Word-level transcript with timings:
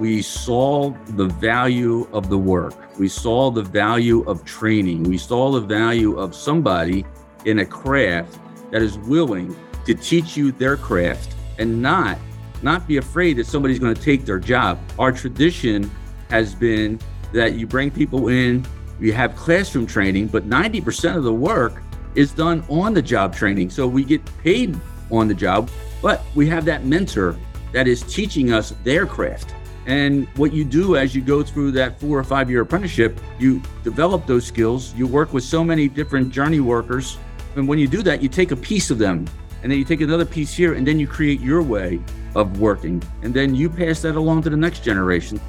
We 0.00 0.22
saw 0.22 0.94
the 1.08 1.26
value 1.26 2.08
of 2.14 2.30
the 2.30 2.38
work. 2.38 2.98
We 2.98 3.06
saw 3.06 3.50
the 3.50 3.60
value 3.60 4.22
of 4.22 4.46
training. 4.46 5.02
We 5.02 5.18
saw 5.18 5.50
the 5.50 5.60
value 5.60 6.18
of 6.18 6.34
somebody 6.34 7.04
in 7.44 7.58
a 7.58 7.66
craft 7.66 8.38
that 8.70 8.80
is 8.80 8.96
willing 8.96 9.54
to 9.84 9.94
teach 9.94 10.38
you 10.38 10.52
their 10.52 10.78
craft 10.78 11.36
and 11.58 11.82
not 11.82 12.16
not 12.62 12.88
be 12.88 12.96
afraid 12.96 13.36
that 13.36 13.46
somebody's 13.46 13.78
going 13.78 13.94
to 13.94 14.00
take 14.00 14.24
their 14.24 14.38
job. 14.38 14.78
Our 14.98 15.12
tradition 15.12 15.90
has 16.30 16.54
been 16.54 16.98
that 17.34 17.56
you 17.56 17.66
bring 17.66 17.90
people 17.90 18.28
in, 18.28 18.66
you 19.00 19.12
have 19.12 19.36
classroom 19.36 19.86
training, 19.86 20.28
but 20.28 20.48
90% 20.48 21.14
of 21.14 21.24
the 21.24 21.32
work 21.32 21.82
is 22.14 22.32
done 22.32 22.64
on 22.70 22.94
the 22.94 23.02
job 23.02 23.34
training. 23.34 23.68
So 23.68 23.86
we 23.86 24.04
get 24.04 24.24
paid 24.38 24.80
on 25.10 25.28
the 25.28 25.34
job, 25.34 25.70
but 26.00 26.22
we 26.34 26.46
have 26.48 26.64
that 26.64 26.86
mentor 26.86 27.36
that 27.72 27.86
is 27.86 28.02
teaching 28.02 28.50
us 28.50 28.74
their 28.82 29.04
craft. 29.04 29.54
And 29.86 30.28
what 30.36 30.52
you 30.52 30.64
do 30.64 30.96
as 30.96 31.14
you 31.14 31.22
go 31.22 31.42
through 31.42 31.72
that 31.72 31.98
four 31.98 32.18
or 32.18 32.24
five 32.24 32.50
year 32.50 32.60
apprenticeship, 32.60 33.18
you 33.38 33.62
develop 33.82 34.26
those 34.26 34.46
skills. 34.46 34.94
You 34.94 35.06
work 35.06 35.32
with 35.32 35.44
so 35.44 35.64
many 35.64 35.88
different 35.88 36.30
journey 36.30 36.60
workers. 36.60 37.18
And 37.56 37.66
when 37.66 37.78
you 37.78 37.88
do 37.88 38.02
that, 38.02 38.22
you 38.22 38.28
take 38.28 38.52
a 38.52 38.56
piece 38.56 38.90
of 38.90 38.98
them 38.98 39.26
and 39.62 39.70
then 39.70 39.78
you 39.78 39.84
take 39.84 40.00
another 40.00 40.24
piece 40.24 40.54
here 40.54 40.74
and 40.74 40.86
then 40.86 40.98
you 40.98 41.06
create 41.06 41.40
your 41.40 41.62
way 41.62 42.00
of 42.34 42.60
working. 42.60 43.02
And 43.22 43.34
then 43.34 43.54
you 43.54 43.68
pass 43.68 44.02
that 44.02 44.16
along 44.16 44.42
to 44.42 44.50
the 44.50 44.56
next 44.56 44.84
generation. 44.84 45.40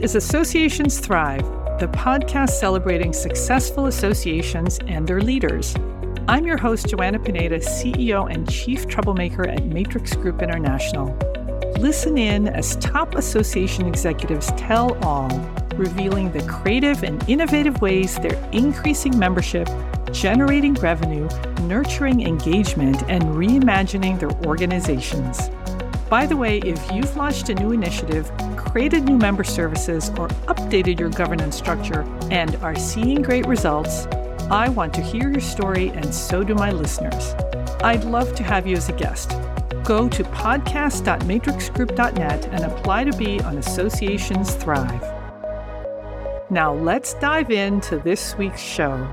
Is 0.00 0.14
Associations 0.14 1.00
Thrive, 1.00 1.42
the 1.80 1.88
podcast 1.88 2.50
celebrating 2.50 3.12
successful 3.12 3.86
associations 3.86 4.78
and 4.86 5.04
their 5.04 5.20
leaders. 5.20 5.74
I'm 6.28 6.46
your 6.46 6.56
host, 6.56 6.86
Joanna 6.86 7.18
Pineda, 7.18 7.58
CEO 7.58 8.32
and 8.32 8.48
Chief 8.48 8.86
Troublemaker 8.86 9.48
at 9.48 9.64
Matrix 9.64 10.14
Group 10.14 10.40
International. 10.40 11.16
Listen 11.80 12.16
in 12.16 12.46
as 12.46 12.76
top 12.76 13.16
association 13.16 13.86
executives 13.86 14.52
tell 14.56 14.96
all, 15.04 15.30
revealing 15.74 16.30
the 16.30 16.42
creative 16.42 17.02
and 17.02 17.28
innovative 17.28 17.80
ways 17.80 18.20
they're 18.20 18.50
increasing 18.52 19.18
membership, 19.18 19.68
generating 20.12 20.74
revenue, 20.74 21.28
nurturing 21.62 22.24
engagement, 22.24 23.02
and 23.08 23.24
reimagining 23.24 24.20
their 24.20 24.30
organizations. 24.46 25.50
By 26.08 26.24
the 26.24 26.36
way, 26.36 26.58
if 26.58 26.80
you've 26.92 27.16
launched 27.16 27.48
a 27.48 27.54
new 27.54 27.72
initiative, 27.72 28.30
created 28.70 29.04
new 29.04 29.18
member 29.18 29.44
services, 29.44 30.10
or 30.18 30.28
updated 30.46 31.00
your 31.00 31.10
governance 31.10 31.56
structure 31.56 32.02
and 32.30 32.56
are 32.56 32.76
seeing 32.76 33.22
great 33.22 33.46
results, 33.46 34.06
I 34.50 34.68
want 34.68 34.92
to 34.94 35.00
hear 35.00 35.30
your 35.30 35.40
story, 35.40 35.88
and 35.88 36.14
so 36.14 36.42
do 36.42 36.54
my 36.54 36.70
listeners. 36.70 37.34
I'd 37.82 38.04
love 38.04 38.34
to 38.36 38.42
have 38.42 38.66
you 38.66 38.76
as 38.76 38.88
a 38.88 38.92
guest. 38.92 39.30
Go 39.84 40.08
to 40.08 40.24
podcast.matrixgroup.net 40.24 42.46
and 42.46 42.64
apply 42.64 43.04
to 43.04 43.16
be 43.16 43.40
on 43.40 43.58
Associations 43.58 44.54
Thrive. 44.54 45.02
Now, 46.50 46.74
let's 46.74 47.14
dive 47.14 47.50
into 47.50 47.98
this 47.98 48.36
week's 48.36 48.60
show. 48.60 49.06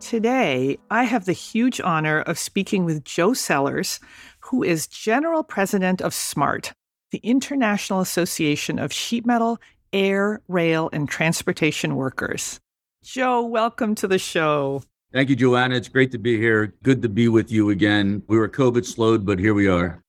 Today, 0.00 0.78
I 0.90 1.04
have 1.04 1.24
the 1.24 1.32
huge 1.32 1.80
honor 1.80 2.20
of 2.20 2.38
speaking 2.38 2.84
with 2.84 3.04
Joe 3.04 3.32
Sellers, 3.32 3.98
who 4.40 4.62
is 4.62 4.86
General 4.86 5.42
President 5.42 6.00
of 6.00 6.12
SMART, 6.12 6.72
the 7.16 7.28
International 7.30 8.00
Association 8.00 8.78
of 8.78 8.92
Sheet 8.92 9.24
Metal, 9.24 9.58
Air, 9.94 10.42
Rail, 10.48 10.90
and 10.92 11.08
Transportation 11.08 11.96
Workers. 11.96 12.60
Joe, 13.02 13.42
welcome 13.42 13.94
to 13.94 14.06
the 14.06 14.18
show. 14.18 14.82
Thank 15.14 15.30
you, 15.30 15.36
Joanna. 15.36 15.76
It's 15.76 15.88
great 15.88 16.12
to 16.12 16.18
be 16.18 16.36
here. 16.36 16.74
Good 16.82 17.00
to 17.00 17.08
be 17.08 17.28
with 17.28 17.50
you 17.50 17.70
again. 17.70 18.22
We 18.28 18.36
were 18.36 18.50
COVID 18.50 18.84
slowed, 18.84 19.24
but 19.24 19.38
here 19.38 19.54
we 19.54 19.66
are. 19.66 20.02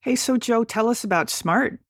Hey, 0.00 0.16
so 0.16 0.38
Joe, 0.38 0.64
tell 0.64 0.88
us 0.88 1.04
about 1.04 1.28
SMART. 1.28 1.80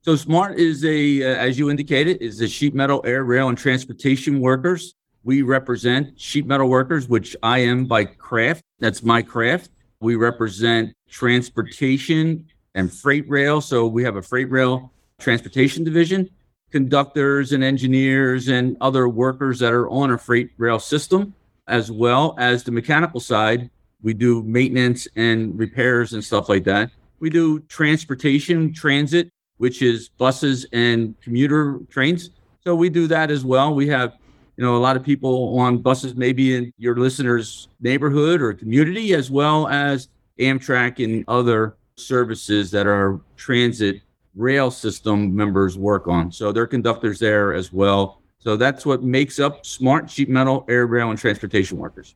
So 0.00 0.16
SMART 0.16 0.58
is 0.58 0.82
a, 0.86 1.22
uh, 1.22 1.36
as 1.36 1.58
you 1.58 1.68
indicated, 1.68 2.22
is 2.22 2.38
the 2.38 2.48
sheet 2.48 2.74
metal, 2.74 3.02
air, 3.04 3.24
rail, 3.24 3.50
and 3.50 3.58
transportation 3.58 4.40
workers. 4.40 4.94
We 5.22 5.42
represent 5.42 6.18
sheet 6.18 6.46
metal 6.46 6.70
workers, 6.70 7.08
which 7.08 7.36
I 7.42 7.58
am 7.58 7.84
by 7.84 8.06
craft. 8.06 8.62
That's 8.78 9.02
my 9.02 9.20
craft. 9.20 9.68
We 10.00 10.16
represent 10.16 10.94
transportation 11.10 12.46
and 12.74 12.92
freight 12.92 13.28
rail. 13.28 13.60
So 13.60 13.86
we 13.86 14.04
have 14.04 14.16
a 14.16 14.22
freight 14.22 14.50
rail 14.50 14.92
transportation 15.18 15.84
division, 15.84 16.28
conductors 16.70 17.52
and 17.52 17.62
engineers 17.62 18.48
and 18.48 18.76
other 18.80 19.08
workers 19.08 19.58
that 19.60 19.72
are 19.72 19.88
on 19.88 20.10
a 20.10 20.18
freight 20.18 20.50
rail 20.58 20.78
system, 20.78 21.34
as 21.68 21.90
well 21.90 22.34
as 22.38 22.64
the 22.64 22.72
mechanical 22.72 23.20
side. 23.20 23.70
We 24.02 24.12
do 24.12 24.42
maintenance 24.42 25.08
and 25.16 25.58
repairs 25.58 26.12
and 26.12 26.22
stuff 26.22 26.48
like 26.48 26.64
that. 26.64 26.90
We 27.20 27.30
do 27.30 27.60
transportation, 27.60 28.72
transit, 28.72 29.30
which 29.58 29.80
is 29.80 30.08
buses 30.08 30.66
and 30.72 31.18
commuter 31.20 31.80
trains. 31.88 32.30
So 32.64 32.74
we 32.74 32.90
do 32.90 33.06
that 33.06 33.30
as 33.30 33.44
well. 33.44 33.74
We 33.74 33.86
have 33.88 34.18
you 34.56 34.64
know, 34.64 34.76
a 34.76 34.78
lot 34.78 34.96
of 34.96 35.02
people 35.02 35.58
on 35.58 35.78
buses, 35.78 36.14
maybe 36.14 36.54
in 36.54 36.72
your 36.78 36.96
listeners' 36.96 37.68
neighborhood 37.80 38.40
or 38.40 38.52
community, 38.52 39.14
as 39.14 39.30
well 39.30 39.68
as 39.68 40.08
Amtrak 40.38 41.02
and 41.02 41.24
other 41.28 41.76
services 41.96 42.70
that 42.72 42.86
our 42.86 43.20
transit 43.36 44.02
rail 44.34 44.70
system 44.70 45.34
members 45.34 45.78
work 45.78 46.08
on. 46.08 46.32
So 46.32 46.52
they're 46.52 46.66
conductors 46.66 47.18
there 47.18 47.54
as 47.54 47.72
well. 47.72 48.20
So 48.38 48.56
that's 48.56 48.84
what 48.84 49.02
makes 49.02 49.38
up 49.38 49.64
SMART 49.64 50.10
sheet 50.10 50.28
metal, 50.28 50.64
air, 50.68 50.86
rail, 50.86 51.10
and 51.10 51.18
transportation 51.18 51.78
workers. 51.78 52.14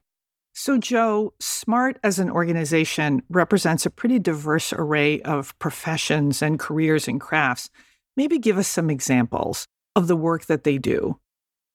So, 0.52 0.76
Joe, 0.76 1.34
SMART 1.38 2.00
as 2.02 2.18
an 2.18 2.28
organization 2.28 3.22
represents 3.28 3.86
a 3.86 3.90
pretty 3.90 4.18
diverse 4.18 4.72
array 4.72 5.22
of 5.22 5.56
professions 5.60 6.42
and 6.42 6.58
careers 6.58 7.06
and 7.06 7.20
crafts. 7.20 7.70
Maybe 8.16 8.38
give 8.38 8.58
us 8.58 8.66
some 8.66 8.90
examples 8.90 9.68
of 9.94 10.08
the 10.08 10.16
work 10.16 10.46
that 10.46 10.64
they 10.64 10.76
do 10.76 11.20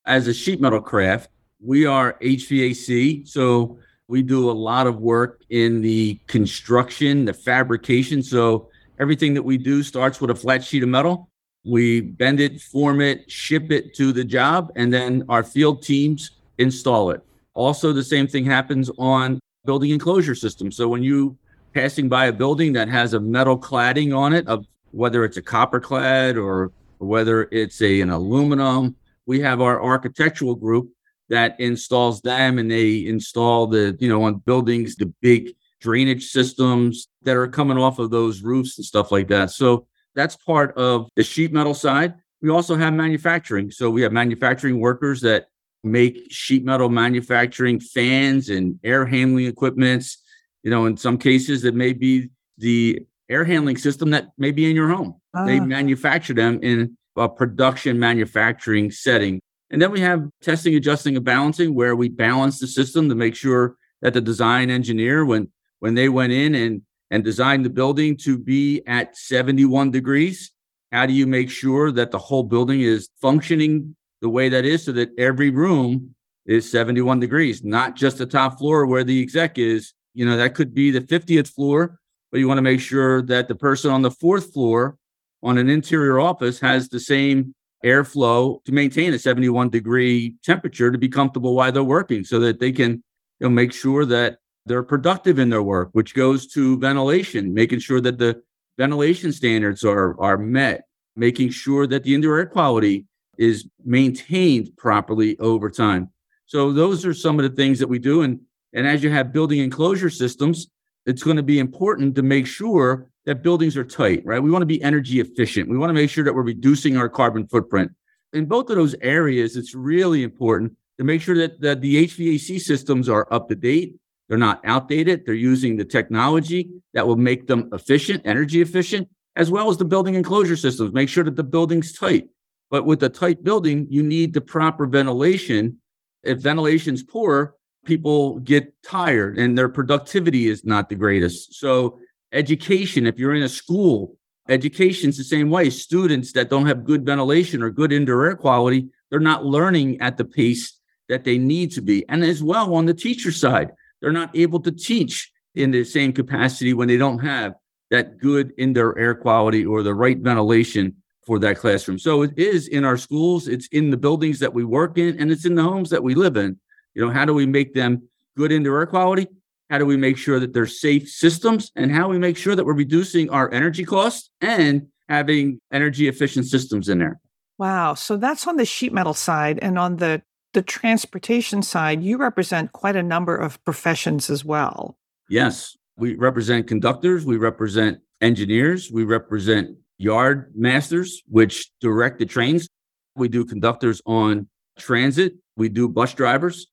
as 0.06 0.28
a 0.28 0.34
sheet 0.34 0.60
metal 0.62 0.82
craft, 0.82 1.30
we 1.60 1.86
are 1.86 2.14
HVAC. 2.22 3.28
So 3.28 3.78
we 4.08 4.22
do 4.22 4.50
a 4.50 4.52
lot 4.52 4.88
of 4.88 5.00
work 5.00 5.42
in 5.50 5.82
the 5.82 6.20
construction, 6.28 7.26
the 7.26 7.34
fabrication. 7.34 8.22
So 8.22 8.70
everything 9.00 9.34
that 9.34 9.44
we 9.44 9.58
do 9.58 9.84
starts 9.84 10.20
with 10.20 10.30
a 10.30 10.36
flat 10.36 10.64
sheet 10.64 10.84
of 10.84 10.90
metal. 10.90 11.30
We 11.66 12.02
bend 12.02 12.42
it, 12.42 12.62
form 12.62 13.00
it, 13.00 13.30
ship 13.32 13.72
it 13.72 13.96
to 13.96 14.12
the 14.12 14.26
job, 14.26 14.72
and 14.76 14.94
then 14.94 15.24
our 15.30 15.44
field 15.44 15.82
teams 15.82 16.32
install 16.58 17.12
it. 17.12 17.22
Also, 17.54 17.94
the 17.94 18.04
same 18.04 18.28
thing 18.28 18.44
happens 18.44 18.92
on 18.98 19.40
building 19.64 19.92
enclosure 19.92 20.36
systems. 20.36 20.76
So 20.76 20.90
when 20.90 21.04
you 21.04 21.38
passing 21.74 22.10
by 22.10 22.26
a 22.26 22.34
building 22.34 22.74
that 22.74 22.90
has 22.90 23.14
a 23.14 23.20
metal 23.20 23.58
cladding 23.58 24.16
on 24.16 24.34
it, 24.34 24.46
of 24.48 24.66
whether 24.92 25.24
it's 25.24 25.38
a 25.38 25.42
copper 25.42 25.80
clad 25.80 26.38
or 26.38 26.72
whether 26.98 27.48
it's 27.52 27.82
a, 27.82 28.02
an 28.02 28.10
aluminum 28.10 28.96
we 29.26 29.40
have 29.40 29.62
our 29.62 29.82
architectural 29.82 30.56
group 30.56 30.93
that 31.30 31.60
installs 31.60 32.22
them 32.22 32.60
and 32.60 32.70
they 32.70 33.06
install 33.06 33.68
the, 33.68 33.96
you 34.00 34.10
know, 34.10 34.24
on 34.24 34.36
buildings, 34.36 34.96
the 34.96 35.12
big 35.22 35.54
drainage 35.82 36.30
systems 36.30 37.08
that 37.24 37.36
are 37.36 37.48
coming 37.48 37.78
off 37.78 38.00
of 38.00 38.10
those 38.10 38.42
roofs 38.42 38.78
and 38.78 38.86
stuff 38.86 39.12
like 39.12 39.28
that. 39.28 39.52
So 39.52 39.88
that's 40.16 40.36
part 40.36 40.78
of 40.78 41.10
the 41.16 41.24
sheet 41.24 41.52
metal 41.52 41.74
side. 41.74 42.14
We 42.42 42.50
also 42.50 42.76
have 42.76 42.94
manufacturing. 42.94 43.72
So 43.72 43.90
we 43.90 44.02
have 44.02 44.12
manufacturing 44.12 44.80
workers 44.80 45.22
that 45.22 45.48
make 45.84 46.28
sheet 46.30 46.64
metal 46.64 46.90
manufacturing 46.90 47.80
fans 47.80 48.50
and 48.50 48.80
air 48.84 49.06
handling 49.06 49.46
equipments. 49.46 50.18
You 50.64 50.72
know, 50.72 50.86
in 50.86 50.98
some 50.98 51.18
cases, 51.18 51.66
it 51.66 51.76
may 51.76 51.94
be 51.94 52.30
the 52.58 53.06
air 53.30 53.44
handling 53.44 53.78
system 53.78 54.12
that 54.12 54.30
may 54.38 54.52
be 54.52 54.70
in 54.70 54.76
your 54.76 54.90
home. 54.90 55.16
They 55.34 55.60
ah. 55.60 55.66
manufacture 55.66 56.34
them 56.34 56.60
in 56.62 56.98
a 57.18 57.28
production 57.28 58.00
manufacturing 58.00 58.92
setting. 58.92 59.42
And 59.74 59.82
then 59.82 59.92
we 59.92 60.02
have 60.02 60.30
testing, 60.40 60.76
adjusting, 60.76 61.16
and 61.16 61.26
balancing, 61.26 61.74
where 61.74 61.96
we 61.96 62.08
balance 62.08 62.60
the 62.60 62.68
system 62.68 63.10
to 63.10 63.16
make 63.16 63.36
sure 63.36 63.76
that 64.04 64.14
the 64.14 64.22
design 64.22 64.70
engineer, 64.70 65.26
when 65.26 65.52
when 65.80 65.96
they 65.96 66.10
went 66.10 66.32
in 66.32 66.54
and 66.54 66.84
and 67.10 67.24
designed 67.24 67.66
the 67.66 67.72
building 67.72 68.16
to 68.18 68.38
be 68.38 68.84
at 68.86 69.18
71 69.18 69.90
degrees, 69.90 70.52
how 70.92 71.08
do 71.08 71.14
you 71.14 71.26
make 71.26 71.50
sure 71.50 71.92
that 71.92 72.12
the 72.12 72.20
whole 72.20 72.44
building 72.44 72.82
is 72.82 73.10
functioning 73.20 73.96
the 74.22 74.30
way 74.30 74.48
that 74.48 74.64
is 74.64 74.86
so 74.86 74.92
that 74.92 75.10
every 75.18 75.50
room 75.50 76.14
is 76.46 76.70
71 76.70 77.20
degrees, 77.20 77.64
not 77.64 77.96
just 77.96 78.20
the 78.20 78.28
top 78.28 78.60
floor 78.60 78.86
where 78.86 79.04
the 79.04 79.22
exec 79.24 79.58
is. 79.58 79.94
You 80.14 80.28
know, 80.28 80.38
that 80.38 80.54
could 80.54 80.76
be 80.76 80.92
the 80.92 81.02
50th 81.02 81.48
floor, 81.48 82.00
but 82.32 82.40
you 82.40 82.48
want 82.48 82.60
to 82.60 82.64
make 82.64 82.80
sure 82.80 83.24
that 83.24 83.48
the 83.48 83.56
person 83.56 83.90
on 83.90 84.04
the 84.04 84.12
fourth 84.12 84.54
floor 84.54 84.98
on 85.42 85.58
an 85.58 85.68
interior 85.68 86.20
office 86.20 86.60
has 86.60 86.90
the 86.90 87.00
same 87.00 87.56
airflow 87.84 88.64
to 88.64 88.72
maintain 88.72 89.14
a 89.14 89.20
71 89.20 89.70
degree 89.70 90.36
temperature 90.44 90.92
to 90.92 90.98
be 90.98 91.10
comfortable 91.10 91.56
while 91.56 91.72
they're 91.72 91.84
working 91.84 92.24
so 92.24 92.40
that 92.40 92.60
they 92.60 92.72
can 92.72 92.92
you 92.92 93.02
know, 93.42 93.50
make 93.50 93.74
sure 93.74 94.06
that 94.06 94.38
they're 94.66 94.84
productive 94.84 95.40
in 95.40 95.50
their 95.50 95.64
work, 95.64 95.90
which 95.92 96.14
goes 96.14 96.48
to 96.48 96.78
ventilation, 96.80 97.54
making 97.54 97.80
sure 97.80 98.00
that 98.00 98.18
the 98.18 98.42
ventilation 98.78 99.32
standards 99.32 99.84
are, 99.84 100.20
are 100.20 100.38
met. 100.38 100.84
making 101.16 101.50
sure 101.52 101.86
that 101.86 102.04
the 102.04 102.16
indoor 102.16 102.40
air 102.40 102.46
quality 102.46 103.06
is 103.38 103.68
maintained 103.86 104.76
properly 104.78 105.38
over 105.40 105.70
time. 105.70 106.10
So 106.46 106.72
those 106.72 107.06
are 107.06 107.14
some 107.14 107.40
of 107.40 107.44
the 107.44 107.56
things 107.56 107.80
that 107.80 107.88
we 107.88 108.00
do. 108.00 108.24
And, 108.24 108.40
and 108.74 108.88
as 108.88 109.04
you 109.04 109.12
have 109.12 109.32
building 109.32 109.60
enclosure 109.60 110.10
systems, 110.10 110.68
it's 111.06 111.24
going 111.24 111.38
to 111.38 111.44
be 111.44 111.60
important 111.60 112.16
to 112.16 112.24
make 112.24 112.48
sure 112.48 113.10
that 113.26 113.44
buildings 113.44 113.78
are 113.78 113.84
tight, 113.84 114.22
right? 114.26 114.42
We 114.42 114.52
want 114.52 114.62
to 114.62 114.68
be 114.68 114.82
energy 114.82 115.20
efficient. 115.20 115.70
We 115.70 115.78
want 115.78 115.90
to 115.90 115.94
make 115.94 116.10
sure 116.10 116.24
that 116.24 116.34
we're 116.34 116.44
reducing 116.44 116.98
our 116.98 117.10
carbon 117.10 117.48
footprint. 117.48 117.92
In 118.34 118.46
both 118.46 118.70
of 118.70 118.76
those 118.76 118.96
areas, 119.02 119.56
it's 119.56 119.74
really 119.74 120.24
important 120.24 120.74
to 120.98 121.04
make 121.04 121.22
sure 121.22 121.38
that, 121.38 121.62
that 121.62 121.82
the 121.82 122.08
HVAC 122.08 122.60
systems 122.60 123.08
are 123.08 123.28
up 123.32 123.50
to 123.50 123.56
date. 123.56 123.96
They're 124.28 124.38
not 124.38 124.62
outdated. 124.66 125.26
They're 125.26 125.36
using 125.36 125.78
the 125.78 125.86
technology 125.86 126.70
that 126.94 127.08
will 127.08 127.16
make 127.16 127.48
them 127.48 127.70
efficient, 127.72 128.24
energy 128.26 128.62
efficient, 128.62 129.08
as 129.36 129.52
well 129.52 129.70
as 129.70 129.78
the 129.78 129.86
building 129.86 130.16
enclosure 130.16 130.56
systems. 130.56 130.94
Make 130.94 131.10
sure 131.10 131.24
that 131.24 131.36
the 131.36 131.44
building's 131.44 131.94
tight. 131.94 132.30
But 132.70 132.86
with 132.86 133.04
a 133.04 133.10
tight 133.10 133.44
building, 133.44 133.88
you 133.90 134.02
need 134.04 134.34
the 134.34 134.42
proper 134.42 134.88
ventilation 134.88 135.80
if 136.24 136.40
ventilation's 136.40 137.04
poor, 137.04 137.56
people 137.86 138.40
get 138.40 138.74
tired 138.82 139.38
and 139.38 139.58
their 139.58 139.70
productivity 139.70 140.48
is 140.48 140.64
not 140.66 140.90
the 140.90 140.96
greatest. 140.96 141.56
So, 141.56 142.00
education, 142.34 143.08
if 143.08 143.18
you're 143.18 143.36
in 143.36 143.44
a 143.44 143.50
school, 143.50 144.18
education's 144.50 145.18
the 145.18 145.24
same 145.24 145.50
way. 145.50 145.70
Students 145.70 146.34
that 146.34 146.50
don't 146.50 146.66
have 146.66 146.84
good 146.84 147.06
ventilation 147.06 147.64
or 147.64 147.70
good 147.70 147.94
indoor 147.94 148.26
air 148.26 148.36
quality, 148.36 148.90
they're 149.10 149.20
not 149.20 149.46
learning 149.46 150.02
at 150.02 150.18
the 150.18 150.26
pace 150.26 150.78
that 151.10 151.24
they 151.24 151.38
need 151.38 151.72
to 151.74 151.82
be. 151.82 152.08
And 152.10 152.24
as 152.24 152.44
well 152.44 152.74
on 152.76 152.86
the 152.86 152.94
teacher 152.94 153.32
side, 153.32 153.72
they're 154.02 154.12
not 154.12 154.36
able 154.36 154.60
to 154.62 154.72
teach 154.72 155.32
in 155.56 155.72
the 155.72 155.84
same 155.84 156.12
capacity 156.12 156.74
when 156.74 156.88
they 156.88 156.98
don't 156.98 157.20
have 157.20 157.54
that 157.92 158.18
good 158.18 158.54
indoor 158.58 158.98
air 158.98 159.14
quality 159.14 159.66
or 159.66 159.84
the 159.84 159.94
right 159.94 160.18
ventilation 160.18 160.96
for 161.26 161.40
that 161.40 161.58
classroom. 161.58 162.00
So 162.00 162.24
it 162.24 162.38
is 162.38 162.68
in 162.68 162.84
our 162.84 162.98
schools, 162.98 163.48
it's 163.48 163.68
in 163.68 163.92
the 163.92 163.98
buildings 163.98 164.40
that 164.40 164.54
we 164.54 164.66
work 164.66 164.98
in, 164.98 165.20
and 165.20 165.32
it's 165.32 165.46
in 165.46 165.56
the 165.56 165.64
homes 165.64 165.90
that 165.92 166.04
we 166.04 166.16
live 166.16 166.36
in. 166.36 166.60
You 166.96 167.06
know, 167.06 167.12
how 167.12 167.26
do 167.26 167.34
we 167.34 167.46
make 167.46 167.74
them 167.74 168.04
good 168.36 168.52
indoor 168.52 168.80
air 168.80 168.88
quality? 168.88 169.28
How 169.74 169.80
do 169.80 169.88
we 169.88 169.98
make 169.98 170.20
sure 170.20 170.40
that 170.40 170.54
they're 170.54 170.68
safe 170.68 171.10
systems? 171.10 171.72
And 171.76 171.92
how 171.92 172.08
we 172.08 172.20
make 172.20 172.38
sure 172.38 172.56
that 172.56 172.64
we're 172.64 172.76
reducing 172.76 173.28
our 173.32 173.52
energy 173.52 173.84
costs 173.84 174.30
and 174.40 174.86
having 175.10 175.60
energy 175.72 176.08
efficient 176.08 176.46
systems 176.46 176.90
in 176.90 177.00
there. 177.00 177.20
Wow. 177.58 177.96
So 177.96 178.16
that's 178.16 178.46
on 178.46 178.58
the 178.58 178.66
sheet 178.66 178.94
metal 178.94 179.16
side. 179.16 179.58
And 179.64 179.80
on 179.80 179.96
the, 179.96 180.22
the 180.54 180.62
transportation 180.62 181.64
side, 181.64 182.04
you 182.04 182.18
represent 182.18 182.72
quite 182.74 182.96
a 182.96 183.02
number 183.02 183.36
of 183.36 183.64
professions 183.66 184.30
as 184.30 184.46
well. 184.46 184.96
Yes. 185.28 185.76
We 185.98 186.18
represent 186.18 186.68
conductors, 186.68 187.26
we 187.26 187.38
represent 187.38 187.98
engineers, 188.22 188.92
we 188.92 189.06
represent 189.06 189.76
yard 189.98 190.52
masters, 190.54 191.24
which 191.30 191.72
direct 191.82 192.20
the 192.20 192.28
trains. 192.28 192.70
We 193.16 193.28
do 193.28 193.44
conductors 193.44 194.04
on 194.06 194.50
transit. 194.78 195.34
We 195.58 195.70
do 195.70 195.90
bus 195.90 196.14
drivers. 196.14 196.68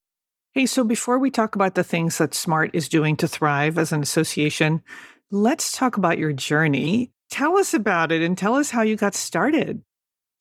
Hey, 0.53 0.65
so 0.65 0.83
before 0.83 1.17
we 1.17 1.31
talk 1.31 1.55
about 1.55 1.75
the 1.75 1.83
things 1.83 2.17
that 2.17 2.33
SMART 2.33 2.71
is 2.73 2.89
doing 2.89 3.15
to 3.15 3.27
thrive 3.27 3.77
as 3.77 3.93
an 3.93 4.01
association, 4.01 4.81
let's 5.31 5.71
talk 5.71 5.95
about 5.95 6.17
your 6.17 6.33
journey. 6.33 7.09
Tell 7.29 7.57
us 7.57 7.73
about 7.73 8.11
it 8.11 8.21
and 8.21 8.37
tell 8.37 8.55
us 8.55 8.69
how 8.69 8.81
you 8.81 8.97
got 8.97 9.15
started. 9.15 9.81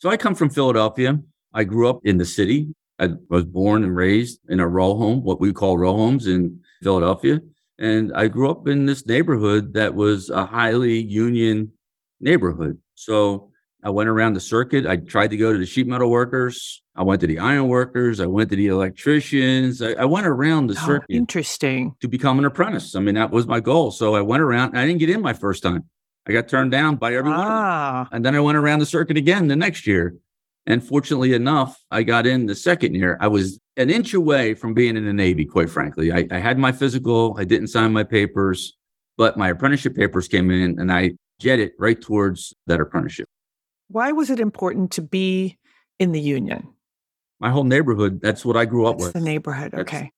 So 0.01 0.11
I 0.11 0.17
come 0.17 0.35
from 0.35 0.51
Philadelphia. 0.51 1.21
I 1.55 1.63
grew 1.63 1.89
up 1.89 2.01
in 2.03 2.19
the 2.19 2.25
city. 2.25 2.75
I 2.99 3.11
was 3.29 3.45
born 3.45 3.85
and 3.85 3.95
raised 3.95 4.41
in 4.49 4.59
a 4.59 4.67
row 4.67 4.97
home, 4.97 5.23
what 5.23 5.41
we 5.41 5.53
call 5.53 5.79
row 5.79 5.93
homes 5.93 6.27
in 6.27 6.59
Philadelphia. 6.83 7.39
And 7.79 8.11
I 8.13 8.27
grew 8.27 8.51
up 8.51 8.67
in 8.67 8.87
this 8.87 9.07
neighborhood 9.07 9.75
that 9.75 9.95
was 9.95 10.29
a 10.29 10.45
highly 10.45 11.01
union 11.01 11.71
neighborhood. 12.21 12.79
So 12.97 13.50
I 13.83 13.91
went 13.91 14.09
around 14.09 14.35
the 14.35 14.41
circuit. 14.41 14.87
I 14.87 14.97
tried 14.97 15.29
to 15.31 15.37
go 15.37 15.53
to 15.53 15.59
the 15.59 15.67
sheet 15.67 15.87
metal 15.87 16.11
workers. 16.11 16.83
I 16.95 17.03
went 17.03 17.21
to 17.23 17.27
the 17.27 17.39
iron 17.39 17.69
workers. 17.69 18.21
I 18.21 18.27
went 18.27 18.51
to 18.51 18.57
the 18.57 18.67
electricians. 18.69 19.81
I, 19.81 19.93
I 19.93 20.05
went 20.05 20.27
around 20.27 20.67
the 20.69 20.75
Oh, 20.83 20.87
circuit 20.87 21.07
interesting. 21.09 21.95
to 22.01 22.09
become 22.09 22.39
an 22.39 22.45
apprentice. 22.45 22.95
I 22.95 23.01
mean, 23.01 23.15
that 23.15 23.31
was 23.31 23.47
my 23.47 23.61
goal. 23.61 23.91
So 23.91 24.15
I 24.15 24.21
went 24.21 24.43
around. 24.43 24.77
I 24.77 24.87
didn't 24.87 25.01
get 25.01 25.11
in 25.11 25.23
my 25.23 25.33
first 25.33 25.63
time. 25.63 25.85
I 26.29 26.33
got 26.33 26.49
turned 26.49 26.71
down 26.71 26.97
by 26.97 27.15
everyone. 27.15 27.41
Ah, 27.43 28.09
And 28.13 28.25
then 28.25 28.35
I 28.37 28.41
went 28.41 28.59
around 28.59 28.81
the 28.81 28.87
circuit 28.87 29.17
again 29.17 29.49
the 29.49 29.57
next 29.57 29.87
year. 29.87 30.15
And 30.67 30.85
fortunately 30.85 31.33
enough, 31.33 31.81
I 31.91 32.03
got 32.03 32.27
in 32.27 32.45
the 32.47 32.55
second 32.55 32.95
year. 32.95 33.17
I 33.21 33.29
was 33.29 33.59
an 33.79 33.89
inch 33.89 34.13
away 34.13 34.53
from 34.55 34.75
being 34.75 34.97
in 34.97 35.07
the 35.07 35.13
Navy, 35.13 35.47
quite 35.47 35.71
frankly. 35.71 36.13
I, 36.13 36.27
I 36.31 36.39
had 36.39 36.59
my 36.59 36.71
physical, 36.71 37.35
I 37.39 37.45
didn't 37.45 37.69
sign 37.69 37.93
my 37.95 38.05
papers, 38.05 38.77
but 39.17 39.39
my 39.39 39.49
apprenticeship 39.49 39.97
papers 39.97 40.29
came 40.29 40.51
in 40.51 40.79
and 40.79 40.93
I 40.93 41.13
jetted 41.41 41.73
right 41.79 41.99
towards 42.01 42.53
that 42.67 42.79
apprenticeship. 42.81 43.27
Why 43.91 44.13
was 44.13 44.31
it 44.31 44.41
important 44.41 44.93
to 44.93 45.03
be 45.03 45.59
in 45.99 46.13
the 46.13 46.21
union? 46.21 46.69
My 47.41 47.51
whole 47.51 47.65
neighborhood, 47.65 48.21
that's 48.23 48.45
what 48.45 48.57
I 48.57 48.65
grew 48.65 48.87
up 48.87 48.99
That's 48.99 49.07
with. 49.07 49.13
the 49.15 49.21
neighborhood. 49.21 49.73
That's- 49.73 49.83
Okay. 49.95 50.11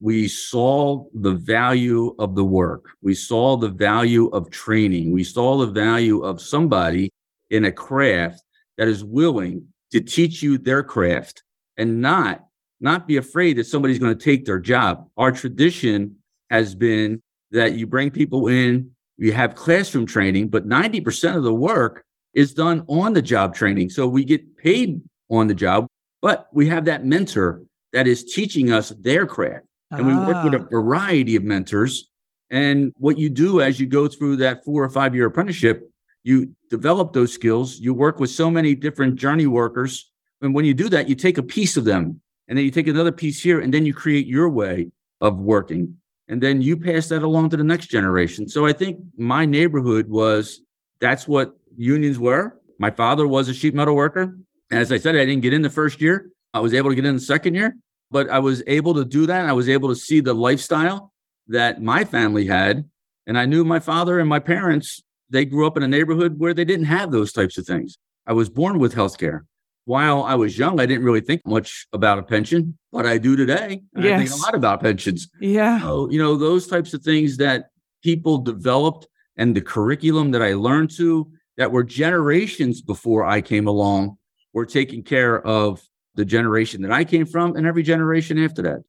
we 0.00 0.28
saw 0.28 1.04
the 1.14 1.32
value 1.34 2.14
of 2.18 2.34
the 2.34 2.44
work. 2.44 2.84
We 3.02 3.14
saw 3.14 3.56
the 3.56 3.68
value 3.70 4.26
of 4.28 4.50
training. 4.50 5.12
We 5.12 5.24
saw 5.24 5.56
the 5.58 5.72
value 5.72 6.20
of 6.22 6.40
somebody 6.40 7.10
in 7.50 7.64
a 7.64 7.72
craft 7.72 8.42
that 8.76 8.88
is 8.88 9.02
willing 9.04 9.66
to 9.92 10.00
teach 10.00 10.42
you 10.42 10.58
their 10.58 10.82
craft 10.82 11.42
and 11.78 12.00
not 12.00 12.42
not 12.78 13.08
be 13.08 13.16
afraid 13.16 13.56
that 13.56 13.64
somebody's 13.64 13.98
going 13.98 14.14
to 14.16 14.22
take 14.24 14.44
their 14.44 14.58
job. 14.58 15.08
Our 15.16 15.32
tradition 15.32 16.16
has 16.50 16.74
been 16.74 17.22
that 17.52 17.72
you 17.72 17.86
bring 17.86 18.10
people 18.10 18.48
in, 18.48 18.90
you 19.16 19.32
have 19.32 19.54
classroom 19.54 20.04
training, 20.04 20.48
but 20.48 20.68
90% 20.68 21.36
of 21.36 21.42
the 21.42 21.54
work 21.54 22.04
is 22.36 22.52
done 22.52 22.84
on 22.86 23.14
the 23.14 23.22
job 23.22 23.54
training. 23.54 23.88
So 23.90 24.06
we 24.06 24.22
get 24.22 24.56
paid 24.58 25.00
on 25.30 25.48
the 25.48 25.54
job, 25.54 25.88
but 26.20 26.46
we 26.52 26.68
have 26.68 26.84
that 26.84 27.04
mentor 27.04 27.62
that 27.92 28.06
is 28.06 28.22
teaching 28.22 28.70
us 28.70 28.90
their 29.00 29.26
craft 29.26 29.64
and 29.90 30.06
we 30.06 30.14
work 30.14 30.44
with 30.44 30.54
a 30.54 30.62
Ah, 30.64 30.68
variety 30.70 31.34
of 31.34 31.44
mentors. 31.44 32.10
And 32.50 32.92
what 32.98 33.18
you 33.18 33.30
do 33.30 33.60
as 33.62 33.80
you 33.80 33.86
go 33.86 34.06
through 34.06 34.36
that 34.36 34.64
four 34.64 34.84
or 34.84 34.90
five 34.90 35.14
year 35.14 35.26
apprenticeship, 35.26 35.90
you 36.24 36.54
develop 36.68 37.12
those 37.12 37.32
skills. 37.32 37.80
You 37.80 37.94
work 37.94 38.20
with 38.20 38.30
so 38.30 38.50
many 38.50 38.74
different 38.74 39.16
journey 39.16 39.46
workers. 39.46 40.10
And 40.42 40.54
when 40.54 40.64
you 40.64 40.74
do 40.74 40.88
that, 40.90 41.08
you 41.08 41.14
take 41.14 41.38
a 41.38 41.42
piece 41.42 41.76
of 41.76 41.84
them 41.84 42.20
and 42.48 42.58
then 42.58 42.64
you 42.64 42.70
take 42.70 42.88
another 42.88 43.12
piece 43.12 43.42
here 43.42 43.60
and 43.60 43.72
then 43.72 43.86
you 43.86 43.94
create 43.94 44.26
your 44.26 44.50
way 44.50 44.90
of 45.20 45.38
working. 45.38 45.96
And 46.28 46.42
then 46.42 46.60
you 46.60 46.76
pass 46.76 47.08
that 47.08 47.22
along 47.22 47.50
to 47.50 47.56
the 47.56 47.64
next 47.64 47.86
generation. 47.86 48.48
So 48.48 48.66
I 48.66 48.72
think 48.72 48.98
my 49.16 49.46
neighborhood 49.46 50.08
was 50.08 50.60
that's 51.00 51.26
what 51.28 51.56
unions 51.76 52.18
were. 52.18 52.60
My 52.78 52.90
father 52.90 53.26
was 53.26 53.48
a 53.48 53.54
sheet 53.54 53.74
metal 53.74 53.94
worker. 53.94 54.36
And 54.70 54.80
as 54.80 54.92
I 54.92 54.98
said, 54.98 55.14
I 55.16 55.24
didn't 55.24 55.42
get 55.42 55.54
in 55.54 55.62
the 55.62 55.70
first 55.70 56.00
year. 56.00 56.30
I 56.52 56.60
was 56.60 56.74
able 56.74 56.90
to 56.90 56.96
get 56.96 57.04
in 57.04 57.14
the 57.14 57.20
second 57.20 57.54
year 57.54 57.76
but 58.10 58.28
I 58.30 58.38
was 58.38 58.62
able 58.66 58.94
to 58.94 59.04
do 59.04 59.26
that. 59.26 59.46
I 59.46 59.52
was 59.52 59.68
able 59.68 59.88
to 59.88 59.96
see 59.96 60.20
the 60.20 60.34
lifestyle 60.34 61.12
that 61.48 61.82
my 61.82 62.04
family 62.04 62.46
had. 62.46 62.88
And 63.26 63.38
I 63.38 63.46
knew 63.46 63.64
my 63.64 63.80
father 63.80 64.20
and 64.20 64.28
my 64.28 64.38
parents, 64.38 65.02
they 65.30 65.44
grew 65.44 65.66
up 65.66 65.76
in 65.76 65.82
a 65.82 65.88
neighborhood 65.88 66.38
where 66.38 66.54
they 66.54 66.64
didn't 66.64 66.86
have 66.86 67.10
those 67.10 67.32
types 67.32 67.58
of 67.58 67.66
things. 67.66 67.98
I 68.26 68.32
was 68.32 68.48
born 68.48 68.78
with 68.78 68.94
healthcare. 68.94 69.40
While 69.84 70.24
I 70.24 70.34
was 70.34 70.58
young, 70.58 70.80
I 70.80 70.86
didn't 70.86 71.04
really 71.04 71.20
think 71.20 71.42
much 71.46 71.86
about 71.92 72.18
a 72.18 72.22
pension, 72.22 72.76
but 72.90 73.06
I 73.06 73.18
do 73.18 73.36
today. 73.36 73.82
And 73.94 74.06
I 74.06 74.18
think 74.18 74.32
a 74.32 74.42
lot 74.42 74.54
about 74.54 74.80
pensions. 74.80 75.28
yeah. 75.40 75.80
So, 75.80 76.10
you 76.10 76.18
know, 76.18 76.36
those 76.36 76.66
types 76.66 76.92
of 76.92 77.02
things 77.02 77.36
that 77.36 77.66
people 78.02 78.38
developed 78.38 79.06
and 79.36 79.54
the 79.54 79.60
curriculum 79.60 80.32
that 80.32 80.42
I 80.42 80.54
learned 80.54 80.90
to 80.96 81.30
that 81.56 81.72
were 81.72 81.84
generations 81.84 82.82
before 82.82 83.24
I 83.24 83.40
came 83.40 83.66
along 83.66 84.18
were 84.52 84.66
taking 84.66 85.02
care 85.02 85.44
of 85.46 85.82
the 86.14 86.24
generation 86.24 86.82
that 86.82 86.92
I 86.92 87.04
came 87.04 87.26
from 87.26 87.56
and 87.56 87.66
every 87.66 87.82
generation 87.82 88.38
after 88.38 88.62
that. 88.62 88.82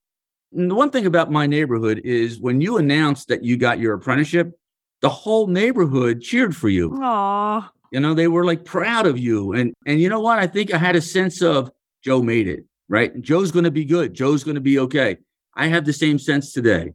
And 0.54 0.72
the 0.72 0.76
one 0.76 0.92
thing 0.92 1.06
about 1.06 1.32
my 1.32 1.46
neighborhood 1.46 2.02
is 2.04 2.40
when 2.40 2.62
you 2.62 2.78
announced 2.78 3.28
that 3.28 3.44
you 3.44 3.58
got 3.58 3.80
your 3.80 3.94
apprenticeship, 3.94 4.58
the 5.02 5.10
whole 5.10 5.48
neighborhood 5.48 6.22
cheered 6.22 6.56
for 6.56 6.70
you. 6.70 6.98
Aw. 7.02 7.72
You 7.92 8.00
know, 8.00 8.14
they 8.14 8.28
were 8.28 8.46
like 8.46 8.66
proud 8.66 9.06
of 9.06 9.18
you. 9.18 9.54
And 9.54 9.74
and 9.86 10.00
you 10.00 10.10
know 10.10 10.20
what? 10.20 10.40
I 10.40 10.48
think 10.48 10.74
I 10.74 10.78
had 10.78 10.96
a 10.96 11.02
sense 11.02 11.42
of 11.42 11.72
Joe 12.04 12.22
made 12.22 12.48
it, 12.48 12.66
right? 12.90 13.20
Joe's 13.22 13.52
going 13.52 13.66
to 13.66 13.72
be 13.72 13.86
good. 13.86 14.14
Joe's 14.14 14.44
going 14.44 14.56
to 14.56 14.62
be 14.62 14.80
okay. 14.80 15.18
I 15.56 15.68
have 15.68 15.86
the 15.86 15.94
same 15.94 16.20
sense 16.20 16.54
today. 16.54 16.94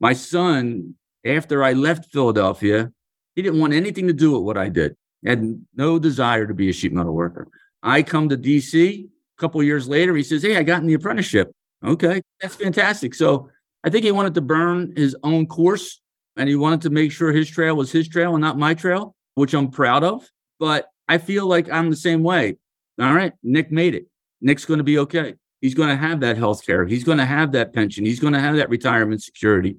My 0.00 0.12
son, 0.12 0.94
after 1.24 1.62
I 1.62 1.72
left 1.72 2.12
Philadelphia, 2.12 2.92
he 3.34 3.42
didn't 3.42 3.60
want 3.60 3.72
anything 3.72 4.06
to 4.06 4.12
do 4.12 4.32
with 4.32 4.42
what 4.42 4.56
I 4.56 4.68
did. 4.68 4.96
Had 5.24 5.64
no 5.74 5.98
desire 5.98 6.46
to 6.46 6.54
be 6.54 6.68
a 6.68 6.72
sheet 6.72 6.92
metal 6.92 7.12
worker. 7.12 7.48
I 7.82 8.02
come 8.02 8.28
to 8.28 8.36
DC 8.36 9.04
a 9.04 9.40
couple 9.40 9.62
years 9.62 9.88
later. 9.88 10.14
He 10.14 10.22
says, 10.22 10.42
Hey, 10.42 10.56
I 10.56 10.62
got 10.62 10.80
in 10.80 10.86
the 10.86 10.94
apprenticeship. 10.94 11.52
Okay, 11.84 12.22
that's 12.40 12.54
fantastic. 12.54 13.14
So 13.14 13.50
I 13.82 13.90
think 13.90 14.04
he 14.04 14.12
wanted 14.12 14.34
to 14.34 14.40
burn 14.40 14.94
his 14.96 15.16
own 15.22 15.46
course 15.46 16.00
and 16.36 16.48
he 16.48 16.56
wanted 16.56 16.82
to 16.82 16.90
make 16.90 17.12
sure 17.12 17.32
his 17.32 17.48
trail 17.48 17.76
was 17.76 17.92
his 17.92 18.08
trail 18.08 18.34
and 18.34 18.40
not 18.40 18.58
my 18.58 18.74
trail, 18.74 19.14
which 19.34 19.54
I'm 19.54 19.70
proud 19.70 20.02
of. 20.02 20.28
But 20.58 20.88
I 21.08 21.18
feel 21.18 21.46
like 21.46 21.70
I'm 21.70 21.90
the 21.90 21.96
same 21.96 22.22
way. 22.22 22.56
All 23.00 23.12
right, 23.12 23.32
Nick 23.42 23.70
made 23.70 23.94
it. 23.94 24.06
Nick's 24.40 24.64
going 24.64 24.78
to 24.78 24.84
be 24.84 24.98
okay. 25.00 25.34
He's 25.60 25.74
going 25.74 25.88
to 25.88 25.96
have 25.96 26.20
that 26.20 26.36
health 26.36 26.64
care. 26.64 26.86
He's 26.86 27.04
going 27.04 27.18
to 27.18 27.24
have 27.24 27.52
that 27.52 27.72
pension. 27.72 28.04
He's 28.04 28.20
going 28.20 28.34
to 28.34 28.40
have 28.40 28.56
that 28.56 28.68
retirement 28.68 29.22
security. 29.22 29.76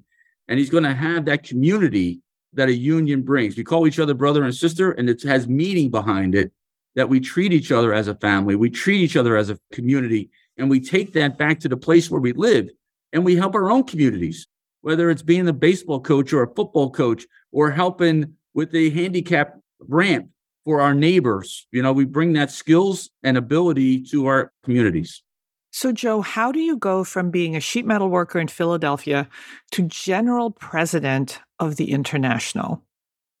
And 0.48 0.58
he's 0.58 0.70
going 0.70 0.84
to 0.84 0.94
have 0.94 1.24
that 1.26 1.42
community 1.42 2.20
that 2.56 2.68
a 2.68 2.74
union 2.74 3.22
brings. 3.22 3.56
We 3.56 3.64
call 3.64 3.86
each 3.86 3.98
other 3.98 4.14
brother 4.14 4.44
and 4.44 4.54
sister, 4.54 4.92
and 4.92 5.08
it 5.08 5.22
has 5.22 5.46
meaning 5.46 5.90
behind 5.90 6.34
it 6.34 6.52
that 6.94 7.08
we 7.08 7.20
treat 7.20 7.52
each 7.52 7.70
other 7.70 7.92
as 7.92 8.08
a 8.08 8.14
family, 8.14 8.56
we 8.56 8.70
treat 8.70 9.02
each 9.02 9.16
other 9.16 9.36
as 9.36 9.50
a 9.50 9.58
community, 9.70 10.30
and 10.56 10.68
we 10.68 10.80
take 10.80 11.12
that 11.12 11.36
back 11.38 11.60
to 11.60 11.68
the 11.68 11.76
place 11.76 12.10
where 12.10 12.20
we 12.20 12.32
live 12.32 12.70
and 13.12 13.24
we 13.24 13.36
help 13.36 13.54
our 13.54 13.70
own 13.70 13.84
communities, 13.84 14.46
whether 14.80 15.10
it's 15.10 15.22
being 15.22 15.46
a 15.46 15.52
baseball 15.52 16.00
coach 16.00 16.32
or 16.32 16.42
a 16.42 16.54
football 16.54 16.90
coach 16.90 17.26
or 17.52 17.70
helping 17.70 18.34
with 18.54 18.74
a 18.74 18.90
handicap 18.90 19.58
ramp 19.80 20.28
for 20.64 20.80
our 20.80 20.94
neighbors. 20.94 21.66
You 21.70 21.82
know, 21.82 21.92
we 21.92 22.06
bring 22.06 22.32
that 22.32 22.50
skills 22.50 23.10
and 23.22 23.36
ability 23.36 24.04
to 24.06 24.26
our 24.26 24.52
communities. 24.64 25.22
So, 25.70 25.92
Joe, 25.92 26.22
how 26.22 26.52
do 26.52 26.60
you 26.60 26.76
go 26.76 27.04
from 27.04 27.30
being 27.30 27.54
a 27.54 27.60
sheet 27.60 27.84
metal 27.84 28.08
worker 28.08 28.38
in 28.38 28.48
Philadelphia 28.48 29.28
to 29.72 29.82
general 29.82 30.50
president 30.50 31.40
of 31.58 31.76
the 31.76 31.92
International? 31.92 32.82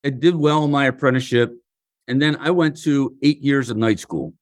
I 0.04 0.10
did 0.10 0.36
well 0.36 0.64
in 0.64 0.70
my 0.70 0.86
apprenticeship. 0.86 1.52
And 2.08 2.22
then 2.22 2.36
I 2.36 2.50
went 2.50 2.80
to 2.82 3.16
eight 3.22 3.40
years 3.42 3.70
of 3.70 3.76
night 3.76 3.98
school. 3.98 4.32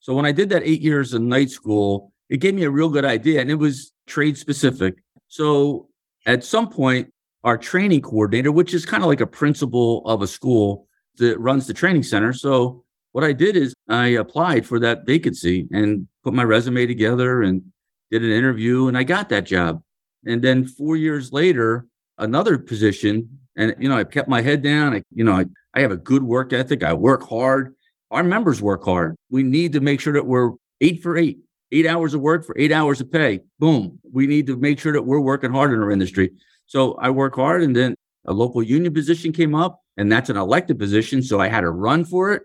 So 0.00 0.14
when 0.14 0.24
I 0.24 0.32
did 0.32 0.48
that 0.50 0.62
eight 0.64 0.80
years 0.80 1.12
of 1.12 1.22
night 1.22 1.50
school, 1.50 2.12
it 2.28 2.38
gave 2.38 2.54
me 2.54 2.64
a 2.64 2.70
real 2.70 2.88
good 2.88 3.04
idea 3.04 3.40
and 3.40 3.50
it 3.50 3.56
was 3.56 3.92
trade 4.06 4.38
specific. 4.38 4.94
So 5.28 5.88
at 6.26 6.44
some 6.44 6.68
point, 6.68 7.12
our 7.44 7.58
training 7.58 8.02
coordinator, 8.02 8.50
which 8.50 8.74
is 8.74 8.86
kind 8.86 9.02
of 9.02 9.08
like 9.08 9.20
a 9.20 9.26
principal 9.26 10.04
of 10.06 10.22
a 10.22 10.26
school 10.26 10.88
that 11.18 11.38
runs 11.38 11.66
the 11.66 11.74
training 11.74 12.02
center. 12.02 12.32
So 12.32 12.84
what 13.12 13.24
I 13.24 13.32
did 13.32 13.56
is 13.56 13.74
I 13.88 14.08
applied 14.08 14.66
for 14.66 14.80
that 14.80 15.06
vacancy 15.06 15.68
and 15.70 16.08
put 16.26 16.34
my 16.34 16.42
resume 16.42 16.86
together 16.86 17.42
and 17.42 17.62
did 18.10 18.24
an 18.24 18.32
interview 18.32 18.88
and 18.88 18.98
I 18.98 19.04
got 19.04 19.28
that 19.28 19.46
job. 19.46 19.80
And 20.24 20.42
then 20.42 20.66
four 20.66 20.96
years 20.96 21.32
later, 21.32 21.86
another 22.18 22.58
position. 22.58 23.38
And, 23.56 23.76
you 23.78 23.88
know, 23.88 23.96
I 23.96 24.02
kept 24.02 24.28
my 24.28 24.42
head 24.42 24.60
down. 24.60 24.94
I, 24.94 25.02
you 25.14 25.22
know, 25.22 25.34
I, 25.34 25.44
I 25.72 25.82
have 25.82 25.92
a 25.92 25.96
good 25.96 26.24
work 26.24 26.52
ethic. 26.52 26.82
I 26.82 26.94
work 26.94 27.22
hard. 27.22 27.76
Our 28.10 28.24
members 28.24 28.60
work 28.60 28.84
hard. 28.84 29.14
We 29.30 29.44
need 29.44 29.72
to 29.74 29.80
make 29.80 30.00
sure 30.00 30.14
that 30.14 30.26
we're 30.26 30.50
eight 30.80 31.00
for 31.00 31.16
eight, 31.16 31.38
eight 31.70 31.86
hours 31.86 32.12
of 32.12 32.22
work 32.22 32.44
for 32.44 32.58
eight 32.58 32.72
hours 32.72 33.00
of 33.00 33.12
pay. 33.12 33.40
Boom. 33.60 34.00
We 34.12 34.26
need 34.26 34.48
to 34.48 34.56
make 34.56 34.80
sure 34.80 34.92
that 34.94 35.02
we're 35.02 35.20
working 35.20 35.52
hard 35.52 35.72
in 35.72 35.80
our 35.80 35.92
industry. 35.92 36.32
So 36.66 36.94
I 36.94 37.10
work 37.10 37.36
hard. 37.36 37.62
And 37.62 37.76
then 37.76 37.94
a 38.24 38.32
local 38.32 38.64
union 38.64 38.92
position 38.92 39.32
came 39.32 39.54
up, 39.54 39.80
and 39.96 40.10
that's 40.10 40.28
an 40.28 40.36
elected 40.36 40.76
position. 40.76 41.22
So 41.22 41.38
I 41.38 41.46
had 41.46 41.60
to 41.60 41.70
run 41.70 42.04
for 42.04 42.32
it. 42.32 42.42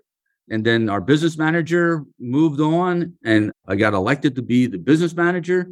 And 0.51 0.65
then 0.65 0.89
our 0.89 0.99
business 0.99 1.37
manager 1.37 2.03
moved 2.19 2.59
on, 2.59 3.13
and 3.23 3.53
I 3.67 3.77
got 3.77 3.93
elected 3.93 4.35
to 4.35 4.41
be 4.41 4.67
the 4.67 4.77
business 4.77 5.15
manager. 5.15 5.69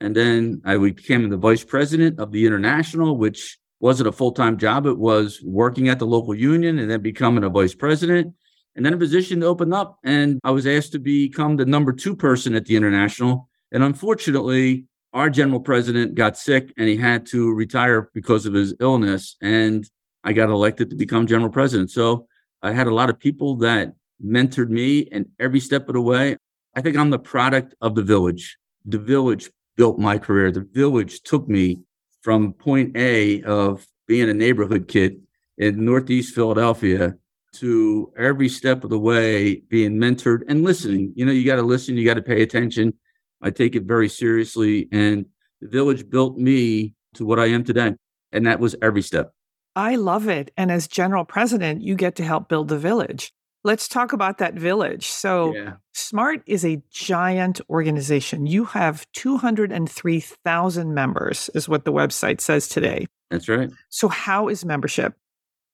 And 0.00 0.14
then 0.14 0.60
I 0.66 0.76
became 0.76 1.30
the 1.30 1.38
vice 1.38 1.64
president 1.64 2.20
of 2.20 2.30
the 2.30 2.44
international, 2.44 3.16
which 3.16 3.58
wasn't 3.80 4.10
a 4.10 4.12
full 4.12 4.32
time 4.32 4.58
job. 4.58 4.84
It 4.84 4.98
was 4.98 5.40
working 5.42 5.88
at 5.88 5.98
the 5.98 6.06
local 6.06 6.34
union 6.34 6.78
and 6.78 6.90
then 6.90 7.00
becoming 7.00 7.42
a 7.42 7.48
vice 7.48 7.74
president. 7.74 8.34
And 8.76 8.84
then 8.84 8.92
a 8.92 8.98
position 8.98 9.42
opened 9.42 9.72
up, 9.72 9.98
and 10.04 10.38
I 10.44 10.50
was 10.50 10.66
asked 10.66 10.92
to 10.92 10.98
become 10.98 11.56
the 11.56 11.64
number 11.64 11.92
two 11.92 12.14
person 12.14 12.54
at 12.54 12.66
the 12.66 12.76
international. 12.76 13.48
And 13.72 13.82
unfortunately, 13.82 14.84
our 15.14 15.30
general 15.30 15.60
president 15.60 16.14
got 16.14 16.36
sick 16.36 16.70
and 16.76 16.86
he 16.86 16.98
had 16.98 17.24
to 17.28 17.54
retire 17.54 18.10
because 18.12 18.44
of 18.44 18.52
his 18.52 18.74
illness. 18.78 19.36
And 19.40 19.88
I 20.22 20.34
got 20.34 20.50
elected 20.50 20.90
to 20.90 20.96
become 20.96 21.26
general 21.26 21.50
president. 21.50 21.90
So 21.90 22.26
I 22.62 22.72
had 22.72 22.88
a 22.88 22.94
lot 22.94 23.08
of 23.08 23.18
people 23.18 23.56
that 23.56 23.94
mentored 24.24 24.68
me 24.68 25.08
and 25.12 25.26
every 25.38 25.60
step 25.60 25.88
of 25.88 25.94
the 25.94 26.00
way. 26.00 26.36
I 26.74 26.80
think 26.80 26.96
I'm 26.96 27.10
the 27.10 27.18
product 27.18 27.74
of 27.80 27.94
the 27.94 28.02
village. 28.02 28.56
The 28.84 28.98
village 28.98 29.50
built 29.76 29.98
my 29.98 30.18
career. 30.18 30.50
The 30.50 30.66
village 30.72 31.22
took 31.22 31.48
me 31.48 31.80
from 32.22 32.52
point 32.52 32.96
A 32.96 33.42
of 33.42 33.86
being 34.06 34.28
a 34.28 34.34
neighborhood 34.34 34.88
kid 34.88 35.20
in 35.56 35.84
Northeast 35.84 36.34
Philadelphia 36.34 37.14
to 37.54 38.12
every 38.16 38.48
step 38.48 38.84
of 38.84 38.90
the 38.90 38.98
way 38.98 39.56
being 39.68 39.96
mentored 39.96 40.42
and 40.48 40.62
listening. 40.62 41.12
You 41.16 41.26
know, 41.26 41.32
you 41.32 41.44
got 41.44 41.56
to 41.56 41.62
listen, 41.62 41.96
you 41.96 42.04
got 42.04 42.14
to 42.14 42.22
pay 42.22 42.42
attention. 42.42 42.94
I 43.40 43.50
take 43.50 43.74
it 43.74 43.84
very 43.84 44.08
seriously. 44.08 44.88
And 44.92 45.26
the 45.60 45.68
village 45.68 46.08
built 46.08 46.36
me 46.36 46.94
to 47.14 47.24
what 47.24 47.38
I 47.38 47.46
am 47.46 47.64
today. 47.64 47.94
And 48.32 48.46
that 48.46 48.60
was 48.60 48.76
every 48.82 49.02
step. 49.02 49.32
I 49.74 49.96
love 49.96 50.28
it. 50.28 50.50
And 50.56 50.70
as 50.70 50.88
general 50.88 51.24
president, 51.24 51.82
you 51.82 51.94
get 51.94 52.16
to 52.16 52.24
help 52.24 52.48
build 52.48 52.68
the 52.68 52.78
village. 52.78 53.32
Let's 53.68 53.86
talk 53.86 54.14
about 54.14 54.38
that 54.38 54.54
village. 54.54 55.08
So, 55.08 55.54
yeah. 55.54 55.74
SMART 55.92 56.40
is 56.46 56.64
a 56.64 56.80
giant 56.90 57.60
organization. 57.68 58.46
You 58.46 58.64
have 58.64 59.06
203,000 59.12 60.94
members, 60.94 61.50
is 61.54 61.68
what 61.68 61.84
the 61.84 61.92
website 61.92 62.40
says 62.40 62.66
today. 62.66 63.08
That's 63.30 63.46
right. 63.46 63.68
So, 63.90 64.08
how 64.08 64.48
is 64.48 64.64
membership? 64.64 65.12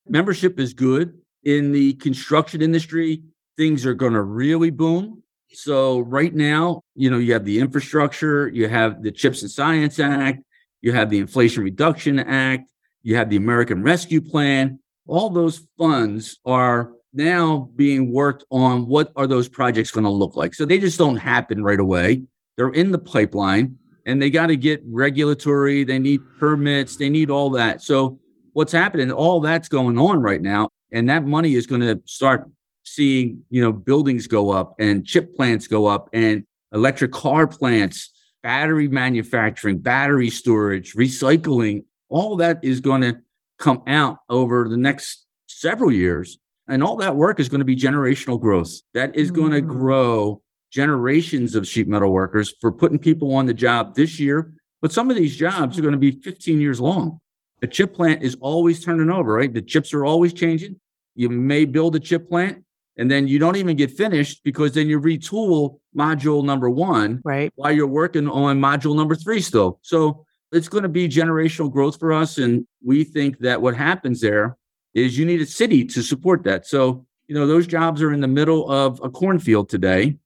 Membership 0.08 0.58
is 0.58 0.74
good. 0.74 1.16
In 1.44 1.70
the 1.70 1.92
construction 1.94 2.62
industry, 2.62 3.22
things 3.56 3.86
are 3.86 3.94
going 3.94 4.14
to 4.14 4.22
really 4.22 4.70
boom. 4.70 5.22
So, 5.52 6.00
right 6.00 6.34
now, 6.34 6.80
you 6.96 7.08
know, 7.10 7.18
you 7.18 7.32
have 7.32 7.44
the 7.44 7.60
infrastructure, 7.60 8.48
you 8.48 8.66
have 8.66 9.04
the 9.04 9.12
CHIPS 9.12 9.42
and 9.42 9.50
Science 9.52 10.00
Act, 10.00 10.42
you 10.80 10.90
have 10.90 11.10
the 11.10 11.20
Inflation 11.20 11.62
Reduction 11.62 12.18
Act, 12.18 12.64
you 13.04 13.14
have 13.14 13.30
the 13.30 13.36
American 13.36 13.84
Rescue 13.84 14.20
Plan. 14.20 14.80
All 15.06 15.30
those 15.30 15.64
funds 15.78 16.40
are 16.44 16.90
now 17.14 17.70
being 17.76 18.12
worked 18.12 18.44
on 18.50 18.86
what 18.86 19.12
are 19.16 19.26
those 19.26 19.48
projects 19.48 19.90
going 19.90 20.04
to 20.04 20.10
look 20.10 20.36
like. 20.36 20.54
So 20.54 20.64
they 20.64 20.78
just 20.78 20.98
don't 20.98 21.16
happen 21.16 21.62
right 21.62 21.80
away. 21.80 22.22
They're 22.56 22.70
in 22.70 22.90
the 22.92 22.98
pipeline 22.98 23.78
and 24.06 24.20
they 24.20 24.30
got 24.30 24.48
to 24.48 24.56
get 24.56 24.82
regulatory, 24.86 25.84
they 25.84 25.98
need 25.98 26.20
permits, 26.38 26.96
they 26.96 27.08
need 27.08 27.30
all 27.30 27.50
that. 27.50 27.82
So 27.82 28.18
what's 28.52 28.72
happening, 28.72 29.10
all 29.10 29.40
that's 29.40 29.68
going 29.68 29.98
on 29.98 30.20
right 30.20 30.42
now. 30.42 30.68
And 30.92 31.08
that 31.08 31.24
money 31.24 31.54
is 31.54 31.66
going 31.66 31.80
to 31.80 32.00
start 32.04 32.48
seeing, 32.84 33.42
you 33.50 33.62
know, 33.62 33.72
buildings 33.72 34.26
go 34.26 34.50
up 34.50 34.74
and 34.78 35.06
chip 35.06 35.34
plants 35.36 35.66
go 35.66 35.86
up 35.86 36.08
and 36.12 36.44
electric 36.72 37.12
car 37.12 37.46
plants, 37.46 38.10
battery 38.42 38.88
manufacturing, 38.88 39.78
battery 39.78 40.30
storage, 40.30 40.94
recycling, 40.94 41.84
all 42.08 42.36
that 42.36 42.60
is 42.62 42.80
going 42.80 43.00
to 43.00 43.16
come 43.58 43.82
out 43.86 44.18
over 44.28 44.68
the 44.68 44.76
next 44.76 45.24
several 45.46 45.90
years. 45.90 46.38
And 46.68 46.82
all 46.82 46.96
that 46.96 47.16
work 47.16 47.40
is 47.40 47.48
going 47.48 47.60
to 47.60 47.64
be 47.64 47.76
generational 47.76 48.40
growth. 48.40 48.80
That 48.94 49.14
is 49.16 49.30
going 49.30 49.52
to 49.52 49.60
mm. 49.60 49.68
grow 49.68 50.42
generations 50.70 51.54
of 51.54 51.66
sheet 51.68 51.86
metal 51.86 52.10
workers 52.10 52.54
for 52.60 52.72
putting 52.72 52.98
people 52.98 53.34
on 53.34 53.46
the 53.46 53.54
job 53.54 53.94
this 53.94 54.18
year. 54.18 54.54
But 54.80 54.92
some 54.92 55.10
of 55.10 55.16
these 55.16 55.36
jobs 55.36 55.78
are 55.78 55.82
going 55.82 55.92
to 55.92 55.98
be 55.98 56.10
15 56.10 56.60
years 56.60 56.80
long. 56.80 57.20
A 57.62 57.66
chip 57.66 57.94
plant 57.94 58.22
is 58.22 58.36
always 58.40 58.84
turning 58.84 59.10
over, 59.10 59.34
right? 59.34 59.52
The 59.52 59.62
chips 59.62 59.94
are 59.94 60.04
always 60.04 60.32
changing. 60.32 60.80
You 61.14 61.28
may 61.28 61.64
build 61.64 61.96
a 61.96 62.00
chip 62.00 62.28
plant 62.28 62.64
and 62.96 63.10
then 63.10 63.26
you 63.28 63.38
don't 63.38 63.56
even 63.56 63.76
get 63.76 63.90
finished 63.90 64.42
because 64.44 64.72
then 64.72 64.88
you 64.88 65.00
retool 65.00 65.78
module 65.96 66.44
number 66.44 66.68
one 66.68 67.20
right. 67.24 67.52
while 67.56 67.72
you're 67.72 67.86
working 67.86 68.28
on 68.28 68.60
module 68.60 68.96
number 68.96 69.14
three 69.14 69.40
still. 69.40 69.78
So 69.82 70.26
it's 70.52 70.68
going 70.68 70.82
to 70.82 70.88
be 70.88 71.08
generational 71.08 71.70
growth 71.70 71.98
for 71.98 72.12
us. 72.12 72.38
And 72.38 72.66
we 72.84 73.04
think 73.04 73.38
that 73.40 73.60
what 73.60 73.76
happens 73.76 74.20
there 74.20 74.56
is 74.94 75.18
you 75.18 75.26
need 75.26 75.40
a 75.40 75.46
city 75.46 75.84
to 75.84 76.02
support 76.02 76.44
that. 76.44 76.66
So, 76.66 77.04
you 77.26 77.34
know, 77.34 77.46
those 77.46 77.66
jobs 77.66 78.02
are 78.02 78.12
in 78.12 78.20
the 78.20 78.28
middle 78.28 78.70
of 78.70 79.00
a 79.02 79.10
cornfield 79.10 79.68
today. 79.68 80.16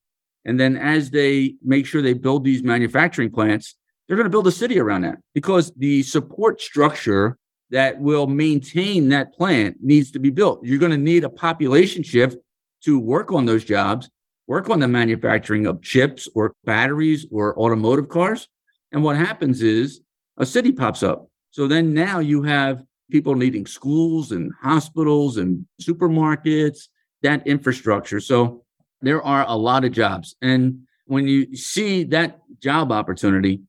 And 0.44 0.58
then 0.58 0.76
as 0.76 1.10
they 1.10 1.54
make 1.62 1.86
sure 1.86 2.02
they 2.02 2.14
build 2.14 2.44
these 2.44 2.62
manufacturing 2.62 3.30
plants, 3.30 3.76
they're 4.06 4.16
going 4.16 4.24
to 4.24 4.30
build 4.30 4.46
a 4.46 4.52
city 4.52 4.78
around 4.78 5.02
that 5.02 5.18
because 5.34 5.72
the 5.76 6.02
support 6.02 6.60
structure 6.60 7.38
that 7.70 8.00
will 8.00 8.26
maintain 8.26 9.10
that 9.10 9.34
plant 9.34 9.76
needs 9.82 10.10
to 10.12 10.18
be 10.18 10.30
built. 10.30 10.64
You're 10.64 10.78
going 10.78 10.92
to 10.92 10.98
need 10.98 11.24
a 11.24 11.30
population 11.30 12.02
shift 12.02 12.38
to 12.84 12.98
work 12.98 13.32
on 13.32 13.44
those 13.44 13.64
jobs, 13.64 14.08
work 14.46 14.70
on 14.70 14.80
the 14.80 14.88
manufacturing 14.88 15.66
of 15.66 15.82
chips 15.82 16.28
or 16.34 16.54
batteries 16.64 17.26
or 17.30 17.58
automotive 17.58 18.08
cars. 18.08 18.48
And 18.92 19.04
what 19.04 19.16
happens 19.16 19.60
is 19.60 20.00
a 20.38 20.46
city 20.46 20.72
pops 20.72 21.02
up. 21.02 21.28
So 21.50 21.66
then 21.66 21.92
now 21.92 22.20
you 22.20 22.42
have 22.44 22.82
people 23.10 23.34
needing 23.34 23.66
schools 23.66 24.32
and 24.32 24.52
hospitals 24.60 25.36
and 25.36 25.66
supermarkets, 25.80 26.88
that 27.22 27.46
infrastructure. 27.46 28.20
So 28.20 28.64
there 29.00 29.22
are 29.22 29.44
a 29.48 29.56
lot 29.56 29.84
of 29.84 29.92
jobs. 29.92 30.36
And 30.42 30.80
when 31.06 31.26
you 31.26 31.56
see 31.56 32.04
that 32.04 32.40
job 32.60 32.92
opportunity, 32.92 33.62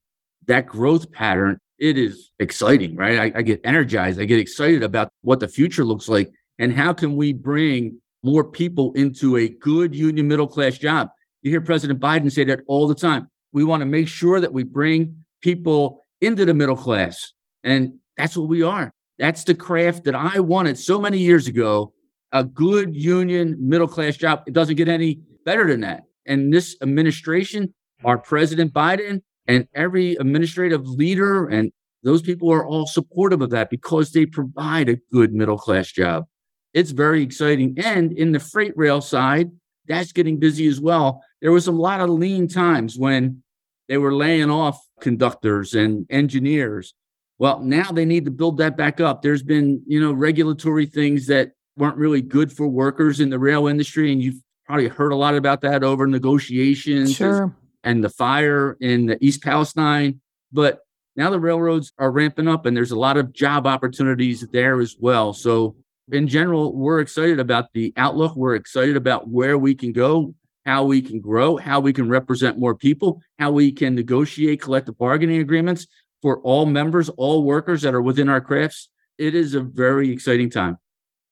that 0.47 0.65
growth 0.65 1.11
pattern, 1.11 1.59
it 1.77 1.97
is 1.97 2.31
exciting, 2.39 2.95
right? 2.95 3.33
I, 3.33 3.39
I, 3.39 3.41
get 3.41 3.61
energized. 3.63 4.19
I 4.19 4.25
get 4.25 4.39
excited 4.39 4.83
about 4.83 5.09
what 5.21 5.39
the 5.39 5.47
future 5.47 5.85
looks 5.85 6.09
like 6.09 6.29
and 6.57 6.73
how 6.73 6.91
can 6.91 7.15
we 7.15 7.31
bring 7.31 8.01
more 8.23 8.43
people 8.43 8.91
into 8.93 9.37
a 9.37 9.47
good 9.47 9.95
union 9.95 10.27
middle 10.27 10.47
class 10.47 10.77
job. 10.77 11.09
You 11.41 11.51
hear 11.51 11.61
President 11.61 11.99
Biden 12.01 12.29
say 12.31 12.43
that 12.45 12.59
all 12.67 12.87
the 12.87 12.95
time. 12.95 13.29
We 13.53 13.63
want 13.63 13.81
to 13.81 13.85
make 13.85 14.09
sure 14.09 14.41
that 14.41 14.51
we 14.51 14.63
bring 14.63 15.23
people 15.41 16.05
into 16.19 16.43
the 16.45 16.53
middle 16.53 16.75
class. 16.75 17.31
And 17.63 17.93
that's 18.17 18.35
what 18.35 18.49
we 18.49 18.61
are. 18.61 18.91
That's 19.19 19.43
the 19.43 19.53
craft 19.53 20.05
that 20.05 20.15
I 20.15 20.39
wanted 20.39 20.79
so 20.79 20.99
many 20.99 21.19
years 21.19 21.47
ago. 21.47 21.93
A 22.31 22.43
good 22.43 22.95
union 22.95 23.57
middle 23.59 23.87
class 23.87 24.15
job. 24.15 24.43
It 24.47 24.53
doesn't 24.53 24.75
get 24.75 24.87
any 24.87 25.19
better 25.45 25.67
than 25.67 25.81
that. 25.81 26.03
And 26.25 26.53
this 26.53 26.77
administration, 26.81 27.73
our 28.05 28.17
President 28.17 28.73
Biden, 28.73 29.21
and 29.47 29.67
every 29.73 30.13
administrative 30.13 30.87
leader, 30.87 31.47
and 31.47 31.71
those 32.03 32.21
people 32.21 32.51
are 32.51 32.65
all 32.65 32.85
supportive 32.85 33.41
of 33.41 33.49
that 33.49 33.69
because 33.69 34.11
they 34.11 34.25
provide 34.25 34.87
a 34.87 34.99
good 35.11 35.33
middle 35.33 35.57
class 35.57 35.91
job. 35.91 36.25
It's 36.73 36.91
very 36.91 37.23
exciting. 37.23 37.75
And 37.83 38.13
in 38.13 38.31
the 38.31 38.39
freight 38.39 38.73
rail 38.77 39.01
side, 39.01 39.49
that's 39.87 40.11
getting 40.11 40.39
busy 40.39 40.67
as 40.67 40.79
well. 40.79 41.21
There 41.41 41.51
was 41.51 41.67
a 41.67 41.71
lot 41.71 41.99
of 41.99 42.09
lean 42.09 42.47
times 42.47 42.97
when 42.97 43.43
they 43.87 43.97
were 43.97 44.13
laying 44.13 44.51
off 44.51 44.79
conductors 45.01 45.73
and 45.73 46.05
engineers. 46.11 46.93
Well, 47.39 47.61
now 47.61 47.91
they 47.91 48.03
need 48.03 48.25
to 48.25 48.31
build 48.31 48.57
that 48.57 48.75
back 48.75 48.99
up. 48.99 49.21
There's 49.21 49.43
been, 49.43 49.81
you 49.87 49.99
know, 49.99 50.11
regulatory 50.11 50.85
things 50.85 51.25
that 51.27 51.53
weren't 51.77 51.95
really 51.95 52.21
good 52.21 52.51
for 52.51 52.67
workers 52.67 53.21
in 53.21 53.29
the 53.29 53.39
rail 53.39 53.67
industry. 53.67 54.11
And 54.11 54.21
you've 54.21 54.41
probably 54.65 54.89
heard 54.89 55.13
a 55.13 55.15
lot 55.15 55.35
about 55.35 55.61
that 55.61 55.81
over 55.83 56.05
negotiations 56.05 57.15
Sure. 57.15 57.55
and 57.85 58.03
the 58.03 58.09
fire 58.09 58.77
in 58.81 59.05
the 59.05 59.17
East 59.25 59.41
Palestine. 59.41 60.19
But 60.51 60.79
now 61.15 61.29
the 61.29 61.39
railroads 61.39 61.93
are 61.97 62.11
ramping 62.11 62.49
up 62.49 62.65
and 62.65 62.75
there's 62.75 62.91
a 62.91 62.99
lot 62.99 63.15
of 63.15 63.31
job 63.31 63.65
opportunities 63.65 64.45
there 64.51 64.81
as 64.81 64.97
well. 64.99 65.33
So, 65.33 65.75
in 66.11 66.27
general, 66.27 66.75
we're 66.75 66.99
excited 67.01 67.39
about 67.39 67.71
the 67.73 67.93
outlook. 67.95 68.35
We're 68.35 68.55
excited 68.55 68.97
about 68.97 69.29
where 69.29 69.59
we 69.59 69.75
can 69.75 69.93
go, 69.93 70.33
how 70.65 70.83
we 70.83 71.03
can 71.03 71.19
grow, 71.21 71.55
how 71.55 71.79
we 71.79 71.93
can 71.93 72.09
represent 72.09 72.57
more 72.57 72.73
people, 72.73 73.21
how 73.37 73.51
we 73.51 73.71
can 73.71 73.93
negotiate 73.93 74.59
collective 74.59 74.97
bargaining 74.97 75.39
agreements 75.39 75.85
for 76.21 76.39
all 76.41 76.65
members, 76.65 77.09
all 77.09 77.43
workers 77.43 77.81
that 77.81 77.93
are 77.93 78.01
within 78.01 78.29
our 78.29 78.41
crafts. 78.41 78.89
It 79.17 79.35
is 79.35 79.53
a 79.53 79.61
very 79.61 80.11
exciting 80.11 80.49
time. 80.49 80.77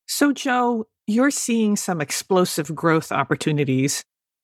So, 0.08 0.34
Joe, 0.34 0.88
you're 1.08 1.32
seeing 1.32 1.76
some 1.76 2.02
explosive 2.02 2.74
growth 2.76 3.12
opportunities. 3.12 4.04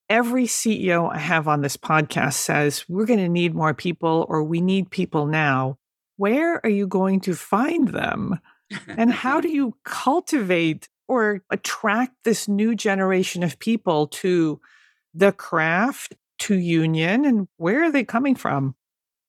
Every 0.10 0.46
CEO 0.46 1.14
I 1.14 1.18
have 1.18 1.48
on 1.48 1.62
this 1.62 1.78
podcast 1.78 2.34
says 2.34 2.86
we're 2.88 3.06
going 3.06 3.20
to 3.20 3.30
need 3.30 3.56
more 3.56 3.74
people 3.74 4.26
or 4.30 4.44
we 4.44 4.62
need 4.62 4.90
people 4.90 5.26
now. 5.26 5.78
Where 6.18 6.66
are 6.66 6.70
you 6.70 6.88
going 6.88 7.22
to 7.22 7.34
find 7.34 7.90
them? 7.90 8.40
And 8.88 9.12
how 9.12 9.42
do 9.42 9.50
you 9.52 9.76
cultivate 9.84 10.90
or 11.08 11.44
attract 11.50 12.14
this 12.24 12.48
new 12.48 12.76
generation 12.76 13.44
of 13.44 13.60
people 13.60 14.08
to 14.08 14.60
the 15.14 15.32
craft, 15.32 16.16
to 16.40 16.56
union, 16.56 17.26
and 17.26 17.48
where 17.58 17.84
are 17.84 17.92
they 17.92 18.04
coming 18.04 18.36
from? 18.36 18.76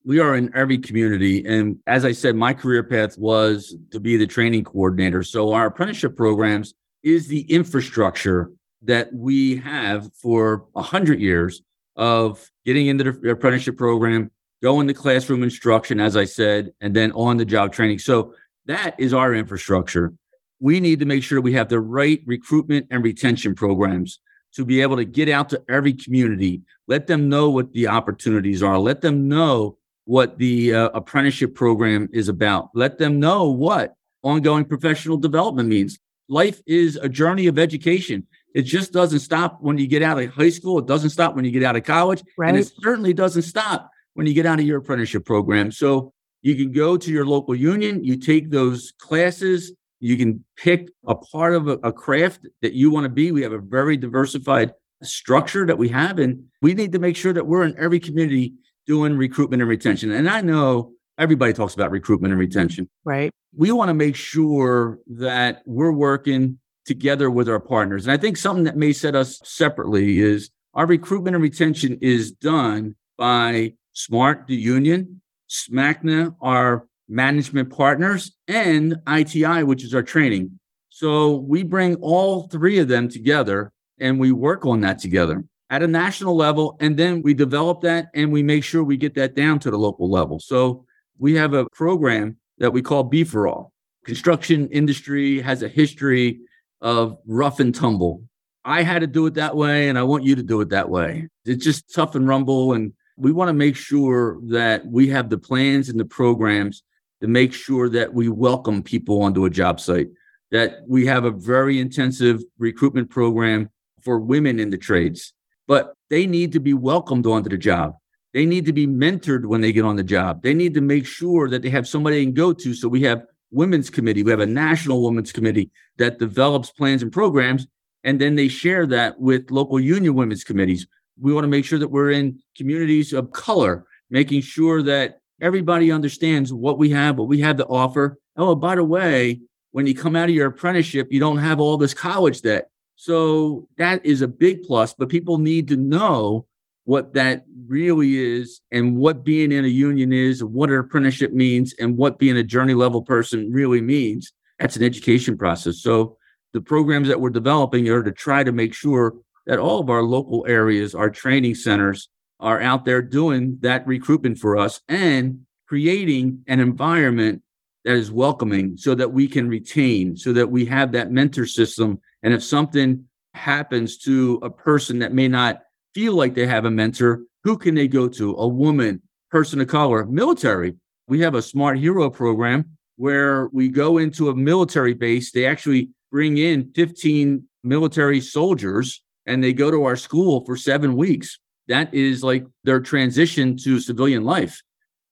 We 0.05 0.21
are 0.21 0.37
in 0.37 0.55
every 0.55 0.79
community. 0.79 1.45
And 1.47 1.79
as 1.87 2.05
I 2.05 2.13
said, 2.13 2.37
my 2.37 2.53
career 2.53 2.83
path 2.83 3.17
was 3.17 3.75
to 3.91 3.99
be 3.99 4.17
the 4.17 4.27
training 4.27 4.65
coordinator. 4.65 5.23
So 5.23 5.53
our 5.53 5.67
apprenticeship 5.67 6.17
programs 6.17 6.75
is 7.03 7.27
the 7.29 7.41
infrastructure 7.43 8.51
that 8.83 9.13
we 9.15 9.57
have 9.57 10.11
for 10.15 10.67
a 10.77 10.83
hundred 10.83 11.21
years 11.21 11.63
of 11.97 12.51
getting 12.67 12.87
into 12.87 13.13
the 13.13 13.31
apprenticeship 13.31 13.79
program, 13.79 14.31
going 14.63 14.89
to 14.89 14.95
classroom 14.95 15.43
instruction, 15.43 16.01
as 16.01 16.17
I 16.17 16.25
said, 16.25 16.73
and 16.81 16.95
then 16.95 17.13
on 17.13 17.39
the 17.39 17.45
job 17.45 17.73
training. 17.73 17.99
So 17.99 18.35
that 18.67 18.95
is 18.99 19.15
our 19.15 19.35
infrastructure. 19.35 20.13
We 20.61 20.81
need 20.81 21.01
to 21.01 21.07
make 21.07 21.23
sure 21.23 21.41
we 21.41 21.55
have 21.55 21.69
the 21.69 21.81
right 21.81 22.23
recruitment 22.27 22.89
and 22.91 23.03
retention 23.03 23.55
programs 23.55 24.21
to 24.55 24.65
be 24.65 24.83
able 24.83 24.97
to 24.97 25.05
get 25.05 25.29
out 25.29 25.49
to 25.51 25.63
every 25.69 25.93
community, 25.93 26.63
let 26.87 27.07
them 27.07 27.29
know 27.29 27.51
what 27.51 27.73
the 27.73 27.89
opportunities 27.89 28.63
are, 28.63 28.79
let 28.79 29.01
them 29.01 29.29
know 29.29 29.79
what 30.05 30.39
the 30.39 30.75
uh, 30.75 30.89
apprenticeship 30.95 31.55
program 31.55 32.09
is 32.13 32.29
about. 32.29 32.71
Let 32.75 32.99
them 32.99 33.21
know 33.21 33.51
what 33.51 33.95
ongoing 34.23 34.65
professional 34.65 35.17
development 35.17 35.69
means. 35.69 35.99
Life 36.29 36.61
is 36.67 36.97
a 36.97 37.09
journey 37.09 37.47
of 37.47 37.59
education. 37.59 38.27
It 38.55 38.63
just 38.63 38.93
doesn't 38.93 39.21
stop 39.21 39.59
when 39.61 39.79
you 39.79 39.87
get 39.87 40.03
out 40.03 40.21
of 40.21 40.31
high 40.31 40.51
school. 40.51 40.79
It 40.79 40.87
doesn't 40.87 41.11
stop 41.11 41.35
when 41.35 41.45
you 41.45 41.51
get 41.51 41.63
out 41.63 41.77
of 41.77 41.85
college. 41.85 42.23
Right. 42.39 42.51
And 42.51 42.59
it 42.59 42.71
certainly 42.81 43.13
doesn't 43.13 43.43
stop 43.43 43.91
when 44.15 44.27
you 44.27 44.33
get 44.33 44.47
out 44.47 44.61
of 44.61 44.65
your 44.65 44.79
apprenticeship 44.79 45.25
program. 45.25 45.71
So 45.71 46.13
you 46.41 46.55
can 46.55 46.73
go 46.73 46.97
to 46.97 47.11
your 47.11 47.27
local 47.27 47.55
union, 47.55 48.05
you 48.05 48.17
take 48.17 48.51
those 48.51 48.93
classes, 48.99 49.73
you 50.01 50.17
can 50.17 50.45
pick 50.57 50.89
a 51.07 51.15
part 51.15 51.55
of 51.55 51.69
a, 51.69 51.79
a 51.83 51.93
craft 51.93 52.47
that 52.63 52.75
you 52.75 52.91
want 52.91 53.05
to 53.05 53.09
be. 53.09 53.33
We 53.33 53.43
have 53.43 53.53
a 53.53 53.59
very 53.59 53.97
diversified 53.97 54.73
structure 55.03 55.67
that 55.67 55.79
we 55.79 55.89
have, 55.89 56.19
and 56.19 56.45
we 56.63 56.75
need 56.75 56.93
to 56.93 56.99
make 56.99 57.17
sure 57.17 57.33
that 57.33 57.47
we're 57.47 57.65
in 57.65 57.75
every 57.79 58.01
community 58.01 58.55
doing 58.87 59.17
recruitment 59.17 59.63
and 59.63 59.69
retention. 59.69 60.11
And 60.11 60.29
I 60.29 60.41
know 60.41 60.93
everybody 61.19 61.53
talks 61.53 61.75
about 61.75 61.91
recruitment 61.91 62.33
and 62.33 62.41
retention. 62.41 62.89
Right. 63.05 63.31
We 63.57 63.71
want 63.73 63.89
to 63.89 63.95
make 63.95 64.17
sure 64.17 64.99
that 65.07 65.63
we're 65.65 65.93
working 65.93 66.59
together 66.85 67.31
with 67.31 67.49
our 67.49 67.61
partners. 67.61 68.07
And 68.07 68.13
I 68.13 68.17
think 68.17 68.37
something 68.37 68.65
that 68.65 68.77
may 68.77 68.93
set 68.93 69.15
us 69.15 69.41
separately 69.45 70.19
is 70.19 70.51
our 70.75 70.87
recruitment 70.87 71.35
and 71.35 71.43
retention 71.43 71.99
is 72.03 72.33
done 72.33 72.97
by 73.17 73.75
SMART, 73.93 74.47
the 74.49 74.57
union, 74.57 75.21
SMACNA, 75.49 76.35
our 76.41 76.87
management 77.09 77.71
partners, 77.71 78.33
and 78.49 78.97
ITI, 79.09 79.63
which 79.63 79.85
is 79.85 79.95
our 79.95 80.03
training. 80.03 80.59
So 80.89 81.37
we 81.37 81.63
bring 81.63 81.97
all 81.97 82.49
three 82.49 82.79
of 82.79 82.89
them 82.89 83.09
together 83.09 83.73
and 84.01 84.19
we 84.19 84.33
work 84.33 84.67
on 84.67 84.81
that 84.81 84.99
together 84.99 85.45
at 85.75 85.83
a 85.83 85.89
national 85.89 86.37
level. 86.37 86.77
And 86.79 86.97
then 86.97 87.21
we 87.21 87.35
develop 87.35 87.81
that 87.81 88.07
and 88.15 88.31
we 88.31 88.45
make 88.45 88.63
sure 88.63 88.85
we 88.85 88.97
get 88.97 89.17
that 89.17 89.35
down 89.35 89.59
to 89.59 89.73
the 89.73 89.77
local 89.77 90.09
level. 90.09 90.39
So 90.39 90.85
we 91.19 91.35
have 91.35 91.53
a 91.53 91.69
program 91.71 92.37
that 92.59 92.73
we 92.73 92.81
call 92.81 93.03
Be 93.03 93.25
for 93.25 93.49
All. 93.49 93.73
Construction 94.05 94.69
industry 94.69 95.41
has 95.41 95.65
a 95.65 95.69
history 95.69 96.39
of 96.81 97.19
rough 97.27 97.59
and 97.59 97.75
tumble. 97.75 98.23
I 98.65 98.85
had 98.85 99.01
to 99.01 99.09
do 99.09 99.27
it 99.27 99.35
that 99.35 99.57
way, 99.57 99.89
and 99.89 99.99
I 99.99 100.05
want 100.05 100.23
you 100.23 100.37
to 100.37 100.45
do 100.45 100.61
it 100.61 100.69
that 100.69 100.89
way. 100.89 101.29
It's 101.45 101.65
just 101.65 101.93
tough 101.93 102.15
and 102.15 102.29
rumble. 102.29 102.75
And 102.75 102.93
we 103.17 103.33
want 103.33 103.49
to 103.49 103.53
make 103.53 103.75
sure 103.75 104.39
that 104.45 104.87
we 104.87 105.09
have 105.09 105.29
the 105.29 105.39
plans 105.39 105.89
and 105.89 105.99
the 105.99 106.05
programs 106.05 106.85
to 107.21 107.27
make 107.27 107.53
sure 107.53 107.89
that 107.89 108.15
we 108.15 108.29
welcome 108.29 108.81
people 108.81 109.23
onto 109.23 109.45
a 109.45 109.51
job 109.51 109.81
site, 109.81 110.11
that 110.53 110.83
we 110.87 111.05
have 111.07 111.25
a 111.25 111.33
very 111.33 111.81
intensive 111.81 112.45
recruitment 112.59 113.11
program 113.11 113.71
for 114.03 114.21
women 114.21 114.61
in 114.61 114.71
the 114.71 114.79
trades, 114.79 115.34
but 115.67 115.95
they 116.11 116.27
need 116.27 116.53
to 116.53 116.61
be 116.61 116.75
welcomed 116.75 117.27
onto 117.27 117.49
the 117.49 117.59
job. 117.59 117.97
They 118.33 118.47
need 118.47 118.67
to 118.67 118.73
be 118.73 118.87
mentored 118.87 119.47
when 119.47 119.61
they 119.61 119.73
get 119.73 119.85
on 119.85 119.97
the 119.97 120.03
job. 120.03 120.43
They 120.43 120.55
need 120.55 120.75
to 120.75 120.81
make 120.81 121.07
sure 121.07 121.49
that 121.49 121.63
they 121.63 121.71
have 121.71 121.87
somebody 121.87 122.17
they 122.17 122.25
can 122.25 122.35
go 122.35 122.53
to. 122.53 122.75
So 122.75 122.89
we 122.89 123.03
have 123.03 123.23
women's 123.53 123.91
committee. 123.91 124.23
We 124.23 124.33
have 124.33 124.41
a 124.41 124.47
national 124.47 125.05
women's 125.05 125.33
committee 125.33 125.71
that 125.99 126.19
develops 126.19 126.71
plans 126.71 127.03
and 127.03 127.13
programs, 127.13 127.67
and 128.03 128.21
then 128.21 128.35
they 128.35 128.49
share 128.49 128.87
that 128.87 129.21
with 129.21 129.51
local 129.51 129.79
union 129.79 130.15
women's 130.15 130.45
committees. 130.45 130.87
We 131.19 131.33
want 131.33 131.45
to 131.45 131.49
make 131.49 131.65
sure 131.65 131.79
that 131.79 131.91
we're 131.91 132.11
in 132.11 132.41
communities 132.57 133.13
of 133.13 133.31
color, 133.31 133.87
making 134.11 134.41
sure 134.41 134.83
that 134.83 135.21
everybody 135.41 135.93
understands 135.93 136.53
what 136.53 136.79
we 136.79 136.91
have, 136.91 137.17
what 137.17 137.29
we 137.29 137.41
have 137.41 137.57
to 137.59 137.67
offer. 137.67 138.19
Oh, 138.37 138.57
by 138.57 138.75
the 138.75 138.85
way, 138.85 139.41
when 139.71 139.87
you 139.87 139.95
come 139.95 140.17
out 140.17 140.29
of 140.29 140.35
your 140.35 140.49
apprenticeship, 140.49 141.09
you 141.11 141.21
don't 141.21 141.39
have 141.39 141.61
all 141.61 141.77
this 141.77 141.95
college 141.95 142.43
debt. 142.43 142.69
So 142.97 143.69
that 143.79 144.05
is 144.05 144.23
a 144.23 144.29
big 144.29 144.63
plus, 144.63 144.95
but 144.95 145.09
people 145.09 145.39
need 145.39 145.69
to 145.69 145.77
know 145.77 146.47
what 146.85 147.15
that 147.15 147.45
really 147.67 148.19
is 148.19 148.61
and 148.71 148.97
what 148.97 149.25
being 149.25 149.53
in 149.53 149.65
a 149.65 149.69
union 149.69 150.13
is, 150.13 150.45
what 150.45 150.71
an 150.71 150.77
apprenticeship 150.77 151.33
means, 151.33 151.75
and 151.79 151.97
what 151.97 152.19
being 152.19 152.37
a 152.37 152.43
journey 152.43 152.75
level 152.75 153.03
person 153.03 153.51
really 153.51 153.81
means. 153.81 154.33
That's 154.59 154.77
an 154.77 154.83
education 154.83 155.37
process. 155.37 155.81
So 155.81 156.19
the 156.53 156.61
programs 156.61 157.09
that 157.09 157.21
we're 157.21 157.31
developing 157.31 157.89
are 157.89 158.03
to 158.03 158.13
try 158.13 158.45
to 158.45 158.53
make 158.53 158.75
sure 158.75 159.15
that 159.47 159.59
all 159.59 159.81
of 159.81 159.91
our 159.91 160.03
local 160.03 160.45
areas, 160.49 160.95
our 160.95 161.11
training 161.11 161.55
centers, 161.55 162.09
are 162.41 162.61
out 162.61 162.85
there 162.85 163.03
doing 163.03 163.59
that 163.63 163.87
recruitment 163.87 164.39
for 164.39 164.57
us 164.57 164.81
and 164.89 165.47
creating 165.67 166.45
an 166.47 166.61
environment 166.61 167.43
that 167.85 167.95
is 167.95 168.11
welcoming 168.11 168.77
so 168.77 168.95
that 168.95 169.13
we 169.13 169.27
can 169.27 169.49
retain, 169.49 170.17
so 170.17 170.33
that 170.33 170.51
we 170.51 170.65
have 170.67 170.93
that 170.93 171.11
mentor 171.11 171.47
system. 171.47 172.01
And 172.25 172.33
if 172.33 172.43
something 172.43 173.05
happens 173.35 173.99
to 173.99 174.41
a 174.43 174.51
person 174.51 174.99
that 175.01 175.13
may 175.13 175.29
not 175.29 175.61
feel 175.95 176.15
like 176.15 176.35
they 176.35 176.47
have 176.47 176.65
a 176.65 176.71
mentor, 176.71 177.23
who 177.45 177.59
can 177.59 177.75
they 177.75 177.87
go 177.87 178.09
to? 178.09 178.35
A 178.37 178.49
woman, 178.49 179.03
person 179.31 179.61
of 179.61 179.69
color, 179.69 180.07
military. 180.07 180.75
We 181.07 181.21
have 181.21 181.35
a 181.35 181.43
smart 181.43 181.79
hero 181.79 182.09
program 182.09 182.77
where 182.97 183.49
we 183.53 183.69
go 183.69 183.99
into 183.99 184.31
a 184.31 184.35
military 184.35 184.95
base. 184.95 185.33
They 185.33 185.45
actually 185.45 185.91
bring 186.11 186.39
in 186.39 186.73
15 186.75 187.47
military 187.63 188.21
soldiers 188.21 189.03
and 189.27 189.45
they 189.45 189.53
go 189.53 189.71
to 189.71 189.85
our 189.85 189.97
school 189.97 190.45
for 190.47 190.57
seven 190.57 190.97
weeks. 190.97 191.39
That 191.69 191.93
is 191.93 192.23
like 192.23 192.47
their 192.65 192.81
transition 192.81 193.57
to 193.59 193.81
civilian 193.81 194.25
life. 194.25 194.63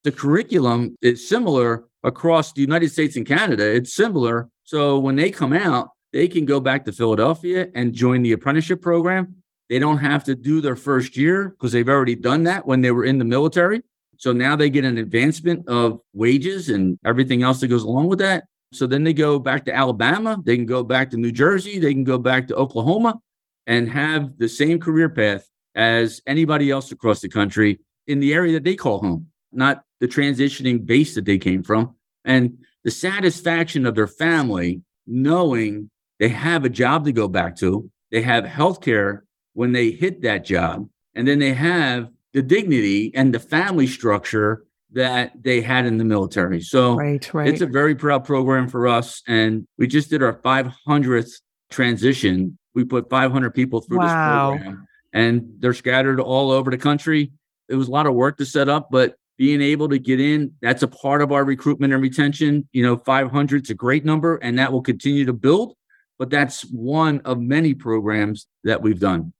The 0.05 0.13
curriculum 0.13 0.97
is 1.03 1.29
similar 1.29 1.85
across 2.03 2.53
the 2.53 2.63
United 2.63 2.91
States 2.91 3.17
and 3.17 3.27
Canada. 3.27 3.65
It's 3.75 3.95
similar. 3.95 4.49
So 4.65 4.99
when 4.99 5.17
they 5.17 5.31
come 5.31 5.53
out, 5.53 5.91
they 6.13 6.29
can 6.29 6.45
go 6.45 6.61
back 6.61 6.85
to 6.85 6.93
Philadelphia 6.93 7.69
and 7.75 7.93
join 7.93 8.23
the 8.23 8.33
apprenticeship 8.33 8.83
program. 8.83 9.37
They 9.69 9.79
don't 9.79 9.99
have 9.99 10.25
to 10.25 10.35
do 10.35 10.61
their 10.61 10.77
first 10.77 11.17
year 11.17 11.51
because 11.51 11.73
they've 11.73 11.89
already 11.89 12.15
done 12.15 12.43
that 12.45 12.67
when 12.67 12.83
they 12.83 12.91
were 12.91 13.05
in 13.05 13.19
the 13.19 13.25
military. 13.25 13.83
So 14.19 14.33
now 14.33 14.55
they 14.55 14.71
get 14.71 14.85
an 14.85 14.99
advancement 14.99 15.67
of 15.69 16.01
wages 16.13 16.69
and 16.69 16.99
everything 17.05 17.43
else 17.43 17.61
that 17.61 17.69
goes 17.69 17.83
along 17.83 18.09
with 18.09 18.19
that. 18.19 18.45
So 18.73 18.87
then 18.87 19.05
they 19.05 19.13
go 19.13 19.39
back 19.39 19.65
to 19.67 19.75
Alabama, 19.75 20.41
they 20.45 20.57
can 20.57 20.67
go 20.67 20.83
back 20.83 21.11
to 21.11 21.17
New 21.17 21.33
Jersey, 21.33 21.79
they 21.79 21.93
can 21.93 22.05
go 22.05 22.19
back 22.19 22.49
to 22.49 22.55
Oklahoma 22.55 23.21
and 23.67 23.89
have 23.89 24.39
the 24.39 24.49
same 24.49 24.79
career 24.79 25.09
path 25.09 25.49
as 25.75 26.21
anybody 26.27 26.71
else 26.71 26.93
across 26.93 27.21
the 27.21 27.29
country 27.29 27.81
in 28.07 28.21
the 28.21 28.33
area 28.35 28.53
that 28.53 28.65
they 28.65 28.75
call 28.75 29.01
home, 29.01 29.27
not 29.53 29.85
the 30.01 30.09
transitioning 30.09 30.85
base 30.85 31.15
that 31.15 31.25
they 31.25 31.39
came 31.39 31.63
from. 31.63 31.95
And 32.25 32.59
the 32.85 32.91
satisfaction 32.91 33.87
of 33.87 33.95
their 33.95 34.07
family 34.07 34.83
knowing 35.07 35.91
they 36.23 36.29
have 36.29 36.65
a 36.65 36.69
job 36.69 37.05
to 37.05 37.13
go 37.13 37.27
back 37.27 37.57
to, 37.57 37.91
they 38.13 38.23
have 38.23 38.45
health 38.45 38.81
care 38.81 39.25
when 39.55 39.73
they 39.73 39.91
hit 39.91 40.23
that 40.23 40.45
job. 40.45 40.89
And 41.17 41.27
then 41.27 41.41
they 41.41 41.53
have 41.53 42.11
the 42.33 42.43
dignity 42.43 43.13
and 43.13 43.35
the 43.35 43.41
family 43.41 43.89
structure 43.89 44.63
that 44.93 45.33
they 45.43 45.61
had 45.61 45.85
in 45.85 45.99
the 45.99 46.05
military. 46.05 46.61
So 46.61 46.95
right, 46.95 47.35
right. 47.35 47.49
it's 47.49 47.61
a 47.61 47.67
very 47.67 47.97
proud 47.97 48.25
program 48.25 48.69
for 48.69 48.87
us. 48.87 49.25
And 49.27 49.67
we 49.79 49.89
just 49.89 50.11
did 50.11 50.23
our 50.23 50.35
500th 50.35 51.33
transition. 51.71 52.57
We 52.73 52.85
put 52.85 53.11
500 53.11 53.53
people 53.53 53.81
through 53.81 53.99
wow. 53.99 54.53
this 54.53 54.61
program 54.63 54.87
and 55.13 55.55
they're 55.59 55.75
scattered 55.75 56.21
all 56.21 56.53
over 56.53 56.71
the 56.71 56.79
country. 56.79 57.33
It 57.69 57.75
was 57.75 57.89
a 57.89 57.91
lot 57.91 58.07
of 58.07 58.15
work 58.15 58.37
to 58.37 58.47
set 58.47 58.69
up, 58.69 58.91
but 58.93 59.17
being 59.39 59.61
able 59.61 59.89
to 59.89 59.99
get 59.99 60.21
in, 60.21 60.53
that's 60.61 60.85
a 60.85 60.89
part 60.89 61.21
of 61.21 61.33
our 61.33 61.45
recruitment 61.45 61.93
and 61.93 62.01
retention. 62.01 62.69
You 62.71 62.85
know, 62.85 62.97
500 62.97 63.65
is 63.65 63.71
a 63.71 63.75
great 63.75 64.05
number 64.05 64.37
and 64.37 64.57
that 64.61 64.71
will 64.71 64.83
continue 64.83 65.25
to 65.25 65.33
build, 65.33 65.75
but 66.23 66.31
that's 66.31 66.63
one 66.71 67.19
of 67.25 67.41
many 67.41 67.75
programs 67.75 68.47
that 68.63 68.81
we've 68.81 69.01
done. 69.01 69.33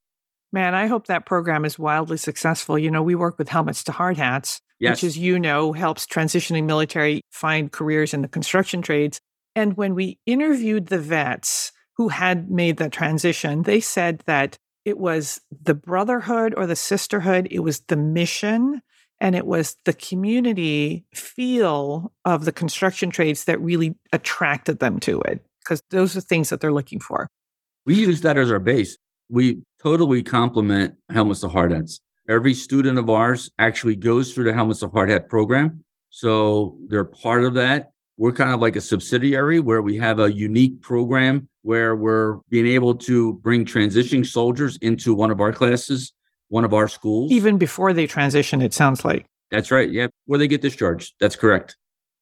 Man, 0.53 0.75
I 0.75 0.89
hope 0.89 1.07
that 1.07 1.27
program 1.27 1.65
is 1.65 1.79
wildly 1.79 2.17
successful. 2.17 2.77
You 2.77 2.91
know, 2.91 3.05
we 3.05 3.15
work 3.15 3.39
with 3.39 3.49
Helmets 3.49 3.85
to 3.85 3.93
Hard 3.93 4.17
Hats, 4.17 4.61
yes. 4.81 4.97
which, 4.97 5.05
as 5.05 5.17
you 5.17 5.39
know, 5.39 5.73
helps 5.73 6.07
transitioning 6.07 6.65
military 6.65 7.21
find 7.31 7.71
careers 7.71 8.13
in 8.13 8.23
the 8.23 8.27
construction 8.27 8.83
trades. 8.83 9.21
And 9.55 9.77
when 9.77 9.95
we 9.95 10.19
interviewed 10.27 10.89
the 10.89 10.99
vets 10.99 11.71
who 11.99 12.09
had 12.09 12.51
made 12.51 12.79
the 12.79 12.89
transition, 12.89 13.63
they 13.63 13.79
said 13.79 14.25
that 14.27 14.59
it 14.85 14.99
was 14.99 15.41
the 15.63 15.75
brotherhood 15.75 16.53
or 16.57 16.67
the 16.67 16.75
sisterhood, 16.75 17.47
it 17.53 17.61
was 17.61 17.79
the 17.87 17.97
mission, 17.97 18.83
and 19.21 19.37
it 19.37 19.47
was 19.47 19.77
the 19.85 19.93
community 19.93 21.05
feel 21.15 22.13
of 22.25 22.45
the 22.45 22.51
construction 22.51 23.11
trades 23.11 23.45
that 23.45 23.61
really 23.61 23.95
attracted 24.13 24.81
them 24.81 24.99
to 24.99 25.21
it, 25.21 25.47
because 25.65 25.83
those 25.91 26.17
are 26.17 26.21
things 26.21 26.51
that 26.51 26.61
they're 26.61 26.73
looking 26.73 27.01
for. 27.01 27.29
We 27.87 27.95
use 27.95 28.21
that 28.21 28.37
as 28.37 28.51
our 28.51 28.59
base 28.59 28.97
we 29.33 29.63
totally 29.83 30.23
complement 30.23 30.95
Helmets 31.11 31.43
of 31.43 31.53
Hard 31.53 31.73
Hats. 31.73 32.01
Every 32.29 32.53
student 32.53 32.99
of 32.99 33.09
ours 33.09 33.51
actually 33.59 33.97
goes 33.97 34.33
through 34.33 34.45
the 34.45 34.53
Helmets 34.53 34.83
of 34.83 34.93
Hard 34.93 35.09
Hat 35.09 35.29
program. 35.29 35.83
So 36.11 36.77
they're 36.89 37.07
part 37.07 37.43
of 37.43 37.55
that. 37.55 37.93
We're 38.19 38.33
kind 38.33 38.53
of 38.53 38.61
like 38.61 38.77
a 38.77 38.81
subsidiary 38.81 39.59
where 39.59 39.81
we 39.81 39.97
have 39.97 40.21
a 40.21 40.31
unique 40.33 40.83
program 40.83 41.49
where 41.63 41.97
we're 41.97 42.41
being 42.51 42.67
able 42.67 42.95
to 42.95 43.35
bring 43.35 43.65
transitioning 43.65 44.25
soldiers 44.25 44.77
into 44.83 45.15
one 45.15 45.31
of 45.31 45.41
our 45.41 45.53
classes, 45.53 46.13
one 46.49 46.65
of 46.65 46.75
our 46.75 46.87
schools. 46.87 47.33
Even 47.33 47.57
before 47.57 47.95
they 47.95 48.07
transition, 48.07 48.61
it 48.61 48.75
sounds 48.75 49.03
like. 49.03 49.25
That's 49.51 49.71
right. 49.71 49.91
Yeah. 49.91 50.09
Where 50.27 50.39
they 50.39 50.47
get 50.47 50.61
discharged. 50.61 51.15
That's 51.21 51.37
correct. 51.37 51.77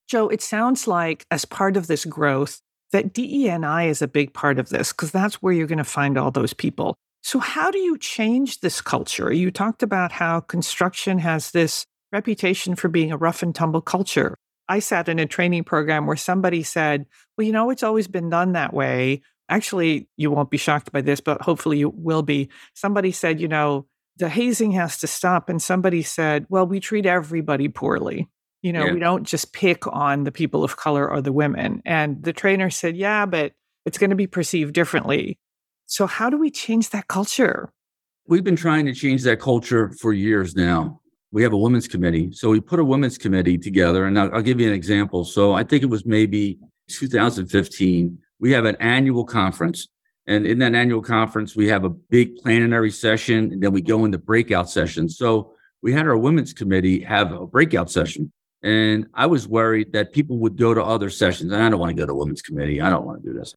Joe, 0.06 0.28
it 0.28 0.42
sounds 0.42 0.86
like 0.86 1.24
as 1.32 1.44
part 1.44 1.76
of 1.76 1.88
this 1.88 2.04
growth, 2.04 2.60
that 2.92 3.12
DEI 3.12 3.88
is 3.88 4.02
a 4.02 4.08
big 4.08 4.32
part 4.34 4.58
of 4.58 4.68
this 4.68 4.92
because 4.92 5.10
that's 5.10 5.36
where 5.36 5.52
you're 5.52 5.66
going 5.66 5.78
to 5.78 5.84
find 5.84 6.18
all 6.18 6.30
those 6.30 6.52
people. 6.52 6.96
So, 7.22 7.38
how 7.38 7.70
do 7.70 7.78
you 7.78 7.98
change 7.98 8.60
this 8.60 8.80
culture? 8.80 9.32
You 9.32 9.50
talked 9.50 9.82
about 9.82 10.12
how 10.12 10.40
construction 10.40 11.18
has 11.18 11.50
this 11.50 11.84
reputation 12.12 12.74
for 12.74 12.88
being 12.88 13.12
a 13.12 13.16
rough 13.16 13.42
and 13.42 13.54
tumble 13.54 13.82
culture. 13.82 14.36
I 14.68 14.78
sat 14.78 15.08
in 15.08 15.18
a 15.18 15.26
training 15.26 15.64
program 15.64 16.06
where 16.06 16.16
somebody 16.16 16.62
said, 16.62 17.06
Well, 17.36 17.46
you 17.46 17.52
know, 17.52 17.70
it's 17.70 17.82
always 17.82 18.08
been 18.08 18.30
done 18.30 18.52
that 18.52 18.72
way. 18.72 19.22
Actually, 19.48 20.08
you 20.16 20.30
won't 20.30 20.50
be 20.50 20.56
shocked 20.56 20.92
by 20.92 21.00
this, 21.00 21.20
but 21.20 21.42
hopefully 21.42 21.78
you 21.78 21.90
will 21.90 22.22
be. 22.22 22.48
Somebody 22.74 23.12
said, 23.12 23.40
You 23.40 23.48
know, 23.48 23.86
the 24.16 24.28
hazing 24.28 24.72
has 24.72 24.98
to 24.98 25.06
stop. 25.06 25.48
And 25.48 25.60
somebody 25.60 26.02
said, 26.02 26.46
Well, 26.48 26.66
we 26.66 26.80
treat 26.80 27.04
everybody 27.04 27.68
poorly. 27.68 28.28
You 28.62 28.72
know, 28.72 28.86
yeah. 28.86 28.92
we 28.92 29.00
don't 29.00 29.24
just 29.24 29.52
pick 29.52 29.86
on 29.86 30.24
the 30.24 30.32
people 30.32 30.62
of 30.62 30.76
color 30.76 31.08
or 31.08 31.22
the 31.22 31.32
women. 31.32 31.82
And 31.86 32.22
the 32.22 32.32
trainer 32.32 32.68
said, 32.68 32.96
Yeah, 32.96 33.26
but 33.26 33.52
it's 33.86 33.98
going 33.98 34.10
to 34.10 34.16
be 34.16 34.26
perceived 34.26 34.74
differently. 34.74 35.38
So, 35.86 36.06
how 36.06 36.30
do 36.30 36.38
we 36.38 36.50
change 36.50 36.90
that 36.90 37.08
culture? 37.08 37.72
We've 38.26 38.44
been 38.44 38.56
trying 38.56 38.86
to 38.86 38.94
change 38.94 39.22
that 39.24 39.40
culture 39.40 39.90
for 40.00 40.12
years 40.12 40.54
now. 40.54 41.00
We 41.32 41.42
have 41.42 41.52
a 41.52 41.56
women's 41.56 41.88
committee. 41.88 42.30
So, 42.32 42.50
we 42.50 42.60
put 42.60 42.78
a 42.78 42.84
women's 42.84 43.18
committee 43.18 43.58
together. 43.58 44.04
And 44.04 44.18
I'll, 44.18 44.34
I'll 44.34 44.42
give 44.42 44.60
you 44.60 44.68
an 44.68 44.74
example. 44.74 45.24
So, 45.24 45.54
I 45.54 45.64
think 45.64 45.82
it 45.82 45.90
was 45.90 46.04
maybe 46.04 46.58
2015. 46.88 48.18
We 48.38 48.52
have 48.52 48.66
an 48.66 48.76
annual 48.78 49.24
conference. 49.24 49.88
And 50.26 50.46
in 50.46 50.58
that 50.58 50.74
annual 50.74 51.02
conference, 51.02 51.56
we 51.56 51.66
have 51.68 51.84
a 51.84 51.88
big 51.88 52.36
plenary 52.36 52.90
session, 52.92 53.52
and 53.52 53.62
then 53.62 53.72
we 53.72 53.80
go 53.80 54.04
into 54.04 54.18
breakout 54.18 54.70
sessions. 54.70 55.16
So, 55.16 55.54
we 55.82 55.92
had 55.92 56.06
our 56.06 56.16
women's 56.16 56.52
committee 56.52 57.00
have 57.00 57.32
a 57.32 57.46
breakout 57.46 57.90
session. 57.90 58.30
And 58.62 59.06
I 59.14 59.26
was 59.26 59.48
worried 59.48 59.92
that 59.92 60.12
people 60.12 60.38
would 60.38 60.56
go 60.56 60.74
to 60.74 60.82
other 60.82 61.10
sessions. 61.10 61.52
And 61.52 61.62
I 61.62 61.68
don't 61.70 61.80
want 61.80 61.90
to 61.90 62.00
go 62.00 62.06
to 62.06 62.14
women's 62.14 62.42
committee. 62.42 62.80
I 62.80 62.90
don't 62.90 63.06
want 63.06 63.22
to 63.22 63.32
do 63.32 63.38
this. 63.38 63.54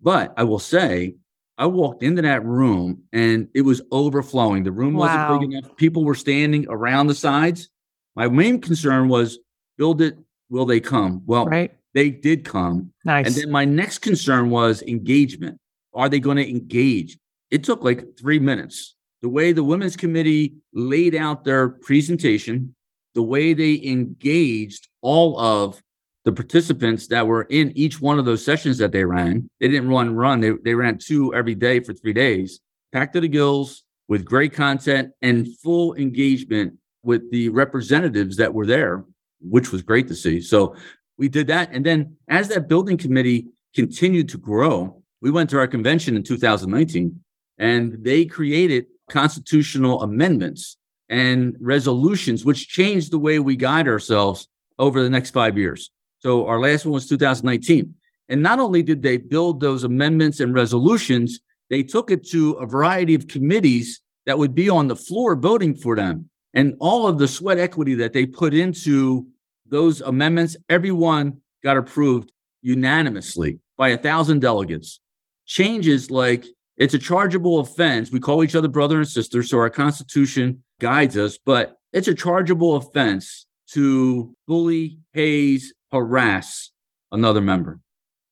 But 0.00 0.32
I 0.36 0.44
will 0.44 0.58
say, 0.58 1.14
I 1.58 1.66
walked 1.66 2.02
into 2.02 2.22
that 2.22 2.44
room 2.44 3.02
and 3.12 3.48
it 3.54 3.62
was 3.62 3.80
overflowing. 3.90 4.62
The 4.62 4.72
room 4.72 4.94
wasn't 4.94 5.40
big 5.40 5.52
enough. 5.52 5.76
People 5.76 6.04
were 6.04 6.14
standing 6.14 6.66
around 6.68 7.06
the 7.06 7.14
sides. 7.14 7.70
My 8.14 8.28
main 8.28 8.60
concern 8.60 9.08
was 9.08 9.38
build 9.78 10.02
it, 10.02 10.18
will 10.50 10.66
they 10.66 10.80
come? 10.80 11.22
Well, 11.26 11.46
right. 11.46 11.72
they 11.94 12.10
did 12.10 12.44
come. 12.44 12.92
Nice. 13.04 13.26
And 13.26 13.34
then 13.34 13.50
my 13.50 13.64
next 13.64 13.98
concern 13.98 14.50
was 14.50 14.82
engagement. 14.82 15.58
Are 15.94 16.08
they 16.08 16.20
going 16.20 16.36
to 16.36 16.48
engage? 16.48 17.18
It 17.50 17.64
took 17.64 17.82
like 17.82 18.18
three 18.18 18.38
minutes. 18.38 18.94
The 19.22 19.28
way 19.30 19.52
the 19.52 19.64
women's 19.64 19.96
committee 19.96 20.54
laid 20.74 21.14
out 21.14 21.44
their 21.44 21.70
presentation, 21.70 22.74
the 23.16 23.22
way 23.22 23.54
they 23.54 23.82
engaged 23.82 24.88
all 25.00 25.40
of 25.40 25.82
the 26.26 26.32
participants 26.32 27.06
that 27.06 27.26
were 27.26 27.44
in 27.44 27.72
each 27.74 27.98
one 28.00 28.18
of 28.18 28.26
those 28.26 28.44
sessions 28.44 28.76
that 28.76 28.92
they 28.92 29.04
ran. 29.04 29.48
They 29.58 29.68
didn't 29.68 29.88
run 29.88 30.14
run. 30.14 30.40
They, 30.40 30.50
they 30.62 30.74
ran 30.74 30.98
two 30.98 31.34
every 31.34 31.54
day 31.54 31.80
for 31.80 31.94
three 31.94 32.12
days, 32.12 32.60
packed 32.92 33.14
to 33.14 33.20
the 33.20 33.28
gills 33.28 33.84
with 34.06 34.24
great 34.24 34.52
content 34.52 35.12
and 35.22 35.48
full 35.58 35.94
engagement 35.94 36.74
with 37.02 37.30
the 37.30 37.48
representatives 37.48 38.36
that 38.36 38.52
were 38.52 38.66
there, 38.66 39.04
which 39.40 39.72
was 39.72 39.80
great 39.82 40.08
to 40.08 40.14
see. 40.14 40.40
So 40.42 40.76
we 41.16 41.28
did 41.28 41.46
that. 41.46 41.70
And 41.72 41.86
then 41.86 42.16
as 42.28 42.48
that 42.48 42.68
building 42.68 42.98
committee 42.98 43.46
continued 43.74 44.28
to 44.28 44.38
grow, 44.38 45.02
we 45.22 45.30
went 45.30 45.48
to 45.50 45.58
our 45.58 45.66
convention 45.66 46.16
in 46.16 46.22
2019 46.22 47.18
and 47.56 47.96
they 48.04 48.26
created 48.26 48.86
constitutional 49.08 50.02
amendments 50.02 50.76
and 51.08 51.56
resolutions, 51.60 52.44
which 52.44 52.68
changed 52.68 53.10
the 53.10 53.18
way 53.18 53.38
we 53.38 53.56
guide 53.56 53.88
ourselves 53.88 54.48
over 54.78 55.02
the 55.02 55.10
next 55.10 55.30
five 55.30 55.56
years. 55.56 55.90
So 56.20 56.46
our 56.46 56.60
last 56.60 56.84
one 56.84 56.94
was 56.94 57.08
2019. 57.08 57.94
And 58.28 58.42
not 58.42 58.58
only 58.58 58.82
did 58.82 59.02
they 59.02 59.16
build 59.16 59.60
those 59.60 59.84
amendments 59.84 60.40
and 60.40 60.52
resolutions, 60.52 61.40
they 61.70 61.82
took 61.82 62.10
it 62.10 62.26
to 62.30 62.52
a 62.52 62.66
variety 62.66 63.14
of 63.14 63.28
committees 63.28 64.00
that 64.26 64.38
would 64.38 64.54
be 64.54 64.68
on 64.68 64.88
the 64.88 64.96
floor 64.96 65.36
voting 65.36 65.74
for 65.74 65.94
them. 65.94 66.28
And 66.54 66.74
all 66.80 67.06
of 67.06 67.18
the 67.18 67.28
sweat 67.28 67.58
equity 67.58 67.94
that 67.96 68.12
they 68.12 68.26
put 68.26 68.54
into 68.54 69.26
those 69.68 70.00
amendments, 70.00 70.56
everyone 70.68 71.40
got 71.62 71.76
approved 71.76 72.32
unanimously 72.62 73.60
by 73.76 73.90
a 73.90 73.98
thousand 73.98 74.40
delegates. 74.40 75.00
Changes 75.44 76.10
like 76.10 76.44
it's 76.76 76.94
a 76.94 76.98
chargeable 76.98 77.60
offense. 77.60 78.10
We 78.10 78.20
call 78.20 78.42
each 78.42 78.54
other 78.54 78.68
brother 78.68 78.98
and 78.98 79.08
sister, 79.08 79.42
so 79.42 79.58
our 79.58 79.70
Constitution 79.70 80.62
guides 80.80 81.16
us, 81.16 81.38
but 81.38 81.76
it's 81.92 82.08
a 82.08 82.14
chargeable 82.14 82.76
offense 82.76 83.46
to 83.72 84.34
bully, 84.46 84.98
haze, 85.12 85.72
harass 85.90 86.70
another 87.12 87.40
member. 87.40 87.80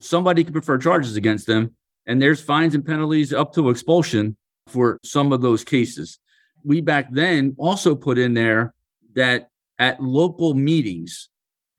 Somebody 0.00 0.44
could 0.44 0.52
prefer 0.52 0.78
charges 0.78 1.16
against 1.16 1.46
them, 1.46 1.74
and 2.06 2.20
there's 2.20 2.40
fines 2.40 2.74
and 2.74 2.84
penalties 2.84 3.32
up 3.32 3.54
to 3.54 3.70
expulsion 3.70 4.36
for 4.66 4.98
some 5.02 5.32
of 5.32 5.40
those 5.40 5.64
cases. 5.64 6.18
We 6.64 6.80
back 6.80 7.08
then 7.10 7.54
also 7.58 7.94
put 7.94 8.18
in 8.18 8.34
there 8.34 8.74
that 9.14 9.48
at 9.78 10.02
local 10.02 10.54
meetings 10.54 11.28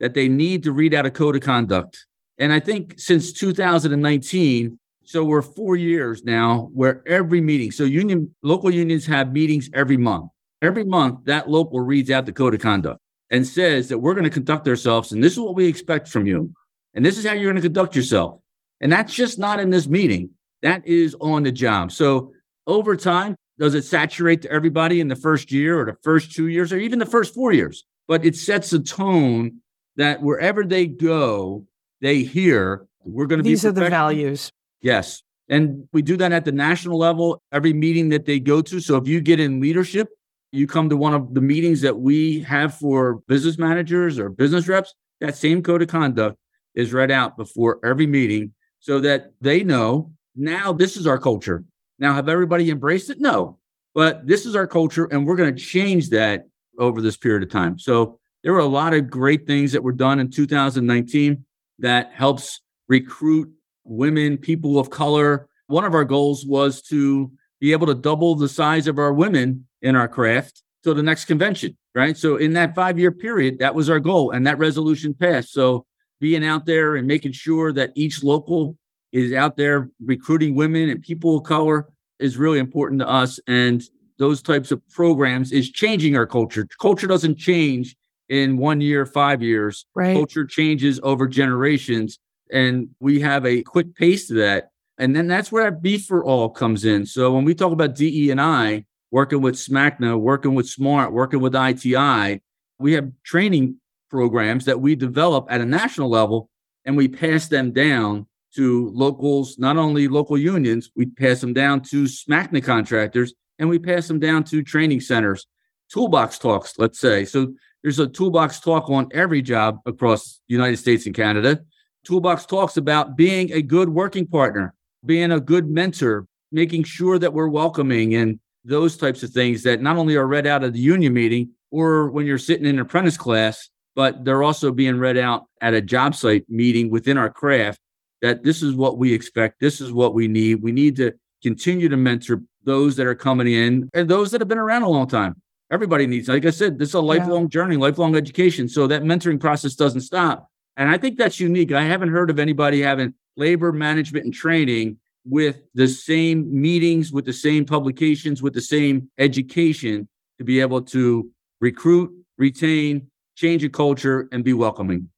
that 0.00 0.14
they 0.14 0.28
need 0.28 0.62
to 0.64 0.72
read 0.72 0.94
out 0.94 1.06
a 1.06 1.10
code 1.10 1.36
of 1.36 1.42
conduct. 1.42 2.06
And 2.38 2.52
I 2.52 2.60
think 2.60 2.94
since 2.98 3.32
2019, 3.32 4.78
so 5.04 5.24
we're 5.24 5.42
four 5.42 5.76
years 5.76 6.24
now 6.24 6.68
where 6.74 7.02
every 7.06 7.40
meeting, 7.40 7.70
so 7.70 7.84
union 7.84 8.34
local 8.42 8.70
unions 8.70 9.06
have 9.06 9.32
meetings 9.32 9.70
every 9.72 9.96
month. 9.96 10.30
Every 10.62 10.84
month, 10.84 11.24
that 11.26 11.50
local 11.50 11.80
reads 11.80 12.10
out 12.10 12.26
the 12.26 12.32
code 12.32 12.54
of 12.54 12.60
conduct 12.60 13.00
and 13.30 13.46
says 13.46 13.88
that 13.88 13.98
we're 13.98 14.14
going 14.14 14.24
to 14.24 14.30
conduct 14.30 14.66
ourselves, 14.68 15.12
and 15.12 15.22
this 15.22 15.32
is 15.32 15.40
what 15.40 15.54
we 15.54 15.66
expect 15.66 16.08
from 16.08 16.26
you, 16.26 16.52
and 16.94 17.04
this 17.04 17.18
is 17.18 17.26
how 17.26 17.32
you're 17.32 17.52
going 17.52 17.56
to 17.56 17.68
conduct 17.68 17.94
yourself. 17.94 18.40
And 18.80 18.90
that's 18.90 19.14
just 19.14 19.38
not 19.38 19.60
in 19.60 19.70
this 19.70 19.86
meeting. 19.86 20.30
That 20.62 20.86
is 20.86 21.14
on 21.20 21.42
the 21.42 21.52
job. 21.52 21.92
So 21.92 22.32
over 22.66 22.96
time, 22.96 23.36
does 23.58 23.74
it 23.74 23.84
saturate 23.84 24.42
to 24.42 24.50
everybody 24.50 25.00
in 25.00 25.08
the 25.08 25.16
first 25.16 25.50
year 25.50 25.80
or 25.80 25.86
the 25.86 25.96
first 26.02 26.32
two 26.32 26.48
years 26.48 26.72
or 26.72 26.78
even 26.78 26.98
the 26.98 27.06
first 27.06 27.34
four 27.34 27.52
years? 27.52 27.84
But 28.08 28.24
it 28.24 28.36
sets 28.36 28.72
a 28.72 28.80
tone 28.80 29.60
that 29.96 30.22
wherever 30.22 30.64
they 30.64 30.86
go, 30.86 31.66
they 32.00 32.22
hear 32.22 32.86
we're 33.04 33.26
going 33.26 33.38
to 33.38 33.42
be. 33.42 33.50
These 33.50 33.64
are 33.64 33.72
the 33.72 33.88
values. 33.88 34.50
Yes. 34.82 35.22
And 35.48 35.88
we 35.92 36.02
do 36.02 36.16
that 36.16 36.32
at 36.32 36.44
the 36.44 36.52
national 36.52 36.98
level, 36.98 37.40
every 37.52 37.72
meeting 37.72 38.08
that 38.10 38.26
they 38.26 38.40
go 38.40 38.60
to. 38.62 38.80
So 38.80 38.96
if 38.96 39.06
you 39.06 39.20
get 39.20 39.40
in 39.40 39.60
leadership, 39.60 40.08
you 40.56 40.66
come 40.66 40.88
to 40.88 40.96
one 40.96 41.14
of 41.14 41.34
the 41.34 41.40
meetings 41.40 41.80
that 41.82 41.98
we 41.98 42.40
have 42.40 42.74
for 42.74 43.16
business 43.28 43.58
managers 43.58 44.18
or 44.18 44.28
business 44.28 44.68
reps, 44.68 44.94
that 45.20 45.36
same 45.36 45.62
code 45.62 45.82
of 45.82 45.88
conduct 45.88 46.36
is 46.74 46.92
read 46.92 47.10
out 47.10 47.36
before 47.36 47.78
every 47.84 48.06
meeting 48.06 48.52
so 48.80 49.00
that 49.00 49.32
they 49.40 49.62
know 49.62 50.12
now 50.34 50.72
this 50.72 50.96
is 50.96 51.06
our 51.06 51.18
culture. 51.18 51.64
Now, 51.98 52.14
have 52.14 52.28
everybody 52.28 52.70
embraced 52.70 53.10
it? 53.10 53.20
No. 53.20 53.58
But 53.94 54.26
this 54.26 54.44
is 54.44 54.54
our 54.54 54.66
culture, 54.66 55.06
and 55.06 55.26
we're 55.26 55.36
going 55.36 55.54
to 55.54 55.60
change 55.60 56.10
that 56.10 56.48
over 56.78 57.00
this 57.00 57.16
period 57.16 57.42
of 57.42 57.50
time. 57.50 57.78
So 57.78 58.18
there 58.42 58.52
were 58.52 58.58
a 58.58 58.66
lot 58.66 58.92
of 58.92 59.08
great 59.08 59.46
things 59.46 59.72
that 59.72 59.82
were 59.82 59.92
done 59.92 60.20
in 60.20 60.30
2019 60.30 61.44
that 61.78 62.12
helps 62.12 62.60
recruit 62.88 63.50
women, 63.84 64.36
people 64.36 64.78
of 64.78 64.90
color. 64.90 65.48
One 65.68 65.84
of 65.84 65.94
our 65.94 66.04
goals 66.04 66.44
was 66.44 66.82
to 66.82 67.32
be 67.60 67.72
able 67.72 67.86
to 67.86 67.94
double 67.94 68.34
the 68.34 68.48
size 68.48 68.86
of 68.86 68.98
our 68.98 69.12
women 69.12 69.65
in 69.82 69.96
our 69.96 70.08
craft 70.08 70.62
till 70.82 70.94
the 70.94 71.02
next 71.02 71.24
convention, 71.24 71.76
right? 71.94 72.16
So 72.16 72.36
in 72.36 72.52
that 72.54 72.74
five 72.74 72.98
year 72.98 73.12
period, 73.12 73.58
that 73.58 73.74
was 73.74 73.90
our 73.90 74.00
goal, 74.00 74.30
and 74.30 74.46
that 74.46 74.58
resolution 74.58 75.14
passed. 75.14 75.52
So 75.52 75.84
being 76.20 76.44
out 76.44 76.66
there 76.66 76.96
and 76.96 77.06
making 77.06 77.32
sure 77.32 77.72
that 77.72 77.92
each 77.94 78.22
local 78.22 78.76
is 79.12 79.32
out 79.32 79.56
there 79.56 79.90
recruiting 80.04 80.54
women 80.54 80.88
and 80.88 81.02
people 81.02 81.38
of 81.38 81.44
color 81.44 81.88
is 82.18 82.36
really 82.36 82.58
important 82.58 83.00
to 83.00 83.08
us. 83.08 83.38
And 83.46 83.82
those 84.18 84.42
types 84.42 84.70
of 84.70 84.86
programs 84.90 85.52
is 85.52 85.70
changing 85.70 86.16
our 86.16 86.26
culture. 86.26 86.66
Culture 86.80 87.06
doesn't 87.06 87.36
change 87.36 87.96
in 88.28 88.56
one 88.56 88.80
year, 88.80 89.06
five 89.06 89.42
years. 89.42 89.86
Right. 89.94 90.14
Culture 90.14 90.46
changes 90.46 90.98
over 91.02 91.26
generations. 91.26 92.18
And 92.50 92.88
we 93.00 93.20
have 93.20 93.44
a 93.44 93.62
quick 93.62 93.94
pace 93.94 94.28
to 94.28 94.34
that. 94.34 94.70
And 94.98 95.14
then 95.14 95.26
that's 95.26 95.52
where 95.52 95.70
that 95.70 95.82
Be 95.82 95.98
for 95.98 96.24
All 96.24 96.48
comes 96.48 96.84
in. 96.84 97.04
So 97.04 97.32
when 97.32 97.44
we 97.44 97.54
talk 97.54 97.72
about 97.72 97.94
DE 97.94 98.30
and 98.30 98.40
I, 98.40 98.84
working 99.16 99.40
with 99.40 99.54
SMACNA, 99.54 100.20
working 100.20 100.54
with 100.54 100.68
SMART, 100.68 101.10
working 101.10 101.40
with 101.40 101.54
ITI, 101.54 102.42
we 102.78 102.92
have 102.92 103.10
training 103.24 103.80
programs 104.10 104.66
that 104.66 104.78
we 104.78 104.94
develop 104.94 105.46
at 105.48 105.62
a 105.62 105.64
national 105.64 106.10
level 106.10 106.50
and 106.84 106.98
we 106.98 107.08
pass 107.08 107.48
them 107.48 107.72
down 107.72 108.26
to 108.56 108.90
locals, 108.90 109.58
not 109.58 109.78
only 109.78 110.06
local 110.06 110.36
unions, 110.36 110.90
we 110.94 111.06
pass 111.06 111.40
them 111.40 111.54
down 111.54 111.80
to 111.80 112.04
SMACNA 112.04 112.62
contractors 112.62 113.32
and 113.58 113.70
we 113.70 113.78
pass 113.78 114.06
them 114.06 114.18
down 114.18 114.44
to 114.44 114.62
training 114.62 115.00
centers, 115.00 115.46
toolbox 115.90 116.38
talks, 116.38 116.74
let's 116.76 117.00
say. 117.00 117.24
So 117.24 117.54
there's 117.82 117.98
a 117.98 118.06
toolbox 118.06 118.60
talk 118.60 118.90
on 118.90 119.08
every 119.12 119.40
job 119.40 119.80
across 119.86 120.42
the 120.46 120.52
United 120.52 120.76
States 120.76 121.06
and 121.06 121.14
Canada. 121.14 121.60
Toolbox 122.04 122.44
talks 122.44 122.76
about 122.76 123.16
being 123.16 123.50
a 123.52 123.62
good 123.62 123.88
working 123.88 124.26
partner, 124.26 124.74
being 125.06 125.32
a 125.32 125.40
good 125.40 125.70
mentor, 125.70 126.26
making 126.52 126.84
sure 126.84 127.18
that 127.18 127.32
we're 127.32 127.48
welcoming 127.48 128.14
and 128.14 128.40
those 128.66 128.96
types 128.96 129.22
of 129.22 129.30
things 129.30 129.62
that 129.62 129.80
not 129.80 129.96
only 129.96 130.16
are 130.16 130.26
read 130.26 130.46
out 130.46 130.64
at 130.64 130.72
the 130.72 130.80
union 130.80 131.12
meeting 131.12 131.50
or 131.70 132.10
when 132.10 132.26
you're 132.26 132.38
sitting 132.38 132.66
in 132.66 132.76
an 132.76 132.80
apprentice 132.80 133.16
class, 133.16 133.70
but 133.94 134.24
they're 134.24 134.42
also 134.42 134.70
being 134.70 134.98
read 134.98 135.16
out 135.16 135.46
at 135.60 135.74
a 135.74 135.80
job 135.80 136.14
site 136.14 136.44
meeting 136.48 136.90
within 136.90 137.16
our 137.16 137.30
craft 137.30 137.80
that 138.22 138.42
this 138.42 138.62
is 138.62 138.74
what 138.74 138.98
we 138.98 139.12
expect. 139.12 139.60
This 139.60 139.80
is 139.80 139.92
what 139.92 140.14
we 140.14 140.28
need. 140.28 140.62
We 140.62 140.72
need 140.72 140.96
to 140.96 141.12
continue 141.42 141.88
to 141.88 141.96
mentor 141.96 142.42
those 142.64 142.96
that 142.96 143.06
are 143.06 143.14
coming 143.14 143.46
in 143.46 143.88
and 143.94 144.08
those 144.08 144.30
that 144.32 144.40
have 144.40 144.48
been 144.48 144.58
around 144.58 144.82
a 144.82 144.88
long 144.88 145.06
time. 145.06 145.40
Everybody 145.70 146.06
needs, 146.06 146.28
like 146.28 146.44
I 146.44 146.50
said, 146.50 146.78
this 146.78 146.90
is 146.90 146.94
a 146.94 147.00
lifelong 147.00 147.42
yeah. 147.42 147.48
journey, 147.48 147.76
lifelong 147.76 148.16
education. 148.16 148.68
So 148.68 148.86
that 148.86 149.02
mentoring 149.02 149.40
process 149.40 149.74
doesn't 149.74 150.02
stop. 150.02 150.48
And 150.76 150.90
I 150.90 150.98
think 150.98 151.16
that's 151.16 151.40
unique. 151.40 151.72
I 151.72 151.82
haven't 151.82 152.10
heard 152.10 152.30
of 152.30 152.38
anybody 152.38 152.82
having 152.82 153.14
labor 153.36 153.72
management 153.72 154.24
and 154.24 154.34
training 154.34 154.98
with 155.28 155.60
the 155.74 155.88
same 155.88 156.48
meetings, 156.48 157.12
with 157.12 157.24
the 157.24 157.32
same 157.32 157.64
publications, 157.64 158.42
with 158.42 158.54
the 158.54 158.60
same 158.60 159.10
education 159.18 160.08
to 160.38 160.44
be 160.44 160.60
able 160.60 160.82
to 160.82 161.30
recruit, 161.60 162.12
retain, 162.38 163.10
change 163.36 163.64
a 163.64 163.68
culture, 163.68 164.28
and 164.32 164.44
be 164.44 164.52
welcoming. 164.52 165.08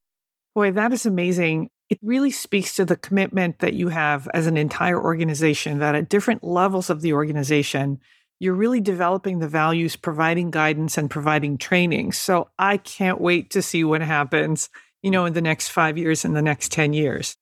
Boy, 0.55 0.71
that 0.71 0.91
is 0.91 1.05
amazing. 1.05 1.69
It 1.89 1.99
really 2.01 2.31
speaks 2.31 2.75
to 2.75 2.85
the 2.85 2.95
commitment 2.95 3.59
that 3.59 3.73
you 3.73 3.89
have 3.89 4.27
as 4.33 4.47
an 4.47 4.57
entire 4.57 5.01
organization, 5.01 5.79
that 5.79 5.95
at 5.95 6.09
different 6.09 6.43
levels 6.43 6.89
of 6.89 7.01
the 7.01 7.13
organization, 7.13 7.99
you're 8.39 8.53
really 8.53 8.81
developing 8.81 9.39
the 9.39 9.47
values, 9.47 9.95
providing 9.95 10.49
guidance, 10.49 10.97
and 10.97 11.09
providing 11.09 11.57
training. 11.57 12.13
So 12.13 12.49
I 12.57 12.77
can't 12.77 13.19
wait 13.19 13.51
to 13.51 13.61
see 13.61 13.83
what 13.83 14.01
happens, 14.01 14.69
you 15.03 15.11
know, 15.11 15.25
in 15.25 15.33
the 15.33 15.41
next 15.41 15.69
five 15.69 15.97
years, 15.97 16.23
in 16.23 16.33
the 16.33 16.41
next 16.41 16.71
10 16.71 16.93
years. 16.93 17.35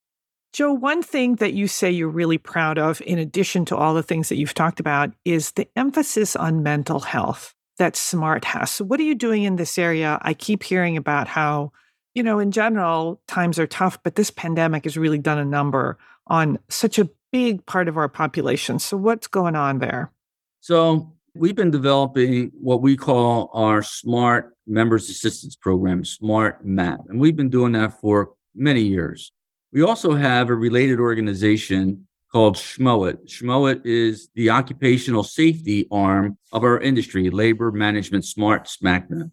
Joe, 0.58 0.74
one 0.74 1.04
thing 1.04 1.36
that 1.36 1.54
you 1.54 1.68
say 1.68 1.92
you're 1.92 2.10
really 2.10 2.40
proud 2.40 2.80
of, 2.80 3.00
in 3.02 3.20
addition 3.20 3.64
to 3.66 3.78
all 3.78 3.94
the 3.94 4.02
things 4.02 4.28
that 4.30 4.38
you've 4.38 4.56
talked 4.56 4.80
about, 4.80 5.14
is 5.24 5.52
the 5.52 5.68
emphasis 5.76 6.36
on 6.36 6.64
mental 6.64 7.00
health 7.00 7.54
that 7.78 7.96
SMART 7.96 8.44
has. 8.44 8.72
So, 8.72 8.84
what 8.84 9.00
are 9.00 9.04
you 9.04 9.14
doing 9.14 9.44
in 9.44 9.58
this 9.58 9.78
area? 9.78 10.18
I 10.24 10.34
keep 10.34 10.64
hearing 10.64 10.98
about 10.98 11.28
how, 11.28 11.74
you 12.16 12.24
know, 12.24 12.40
in 12.40 12.50
general, 12.50 13.22
times 13.28 13.60
are 13.60 13.68
tough, 13.68 14.02
but 14.02 14.16
this 14.16 14.32
pandemic 14.32 14.86
has 14.86 14.98
really 14.98 15.20
done 15.20 15.38
a 15.38 15.46
number 15.46 16.00
on 16.26 16.58
such 16.70 16.98
a 16.98 17.08
big 17.32 17.64
part 17.68 17.88
of 17.88 17.96
our 17.96 18.10
population. 18.10 18.80
So, 18.80 18.98
what's 18.98 19.28
going 19.28 19.56
on 19.56 19.78
there? 19.78 20.12
So, 20.62 21.14
we've 21.36 21.56
been 21.56 21.70
developing 21.70 22.52
what 22.60 22.82
we 22.82 22.98
call 22.98 23.52
our 23.54 23.84
SMART 23.84 24.58
Members 24.66 25.08
Assistance 25.08 25.56
Program, 25.56 26.04
SMART 26.04 26.66
MAP, 26.66 27.02
and 27.10 27.20
we've 27.20 27.36
been 27.36 27.52
doing 27.52 27.74
that 27.74 28.02
for 28.02 28.32
many 28.56 28.82
years. 28.82 29.32
We 29.72 29.84
also 29.84 30.16
have 30.16 30.50
a 30.50 30.56
related 30.56 31.00
organization 31.00 32.08
called 32.32 32.58
SMOHIT. 32.58 33.30
SMOHIT 33.30 33.86
is 33.86 34.30
the 34.36 34.50
occupational 34.50 35.24
safety 35.24 35.88
arm 35.92 36.38
of 36.52 36.64
our 36.64 36.80
industry, 36.80 37.30
Labor 37.30 37.72
Management 37.72 38.26
Smart 38.26 38.68
SMACNA. 38.68 39.32